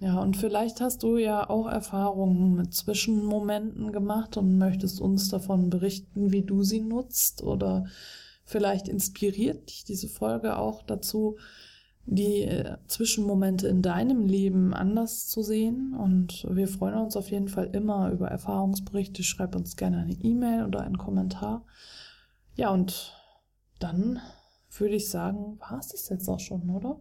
Ja, 0.01 0.19
und 0.19 0.35
vielleicht 0.35 0.81
hast 0.81 1.03
du 1.03 1.17
ja 1.17 1.47
auch 1.47 1.67
Erfahrungen 1.67 2.55
mit 2.55 2.73
Zwischenmomenten 2.73 3.91
gemacht 3.91 4.35
und 4.35 4.57
möchtest 4.57 4.99
uns 4.99 5.29
davon 5.29 5.69
berichten, 5.69 6.31
wie 6.31 6.41
du 6.41 6.63
sie 6.63 6.81
nutzt 6.81 7.43
oder 7.43 7.85
vielleicht 8.43 8.87
inspiriert 8.87 9.69
dich 9.69 9.83
diese 9.83 10.09
Folge 10.09 10.57
auch 10.57 10.81
dazu, 10.81 11.37
die 12.07 12.41
äh, 12.41 12.77
Zwischenmomente 12.87 13.67
in 13.67 13.83
deinem 13.83 14.25
Leben 14.25 14.73
anders 14.73 15.27
zu 15.27 15.43
sehen. 15.43 15.93
Und 15.93 16.47
wir 16.49 16.67
freuen 16.67 16.95
uns 16.95 17.15
auf 17.15 17.29
jeden 17.29 17.47
Fall 17.47 17.69
immer 17.71 18.09
über 18.09 18.27
Erfahrungsberichte. 18.27 19.21
Schreib 19.21 19.55
uns 19.55 19.75
gerne 19.75 19.99
eine 19.99 20.13
E-Mail 20.13 20.65
oder 20.65 20.81
einen 20.81 20.97
Kommentar. 20.97 21.63
Ja, 22.55 22.71
und 22.71 23.13
dann 23.77 24.19
würde 24.75 24.95
ich 24.95 25.11
sagen, 25.11 25.59
war 25.59 25.77
es 25.77 25.89
das 25.89 26.09
jetzt 26.09 26.27
auch 26.27 26.39
schon, 26.39 26.71
oder? 26.71 26.99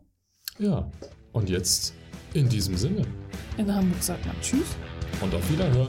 Ja, 0.58 0.90
und 1.32 1.48
jetzt 1.48 1.94
in 2.34 2.48
diesem 2.48 2.76
Sinne 2.76 3.04
In 3.56 3.74
Hamburg 3.74 4.02
sagt 4.02 4.24
man 4.26 4.36
Tschüss. 4.40 4.76
und 5.20 5.34
auf 5.34 5.50
Wiederhören. 5.50 5.88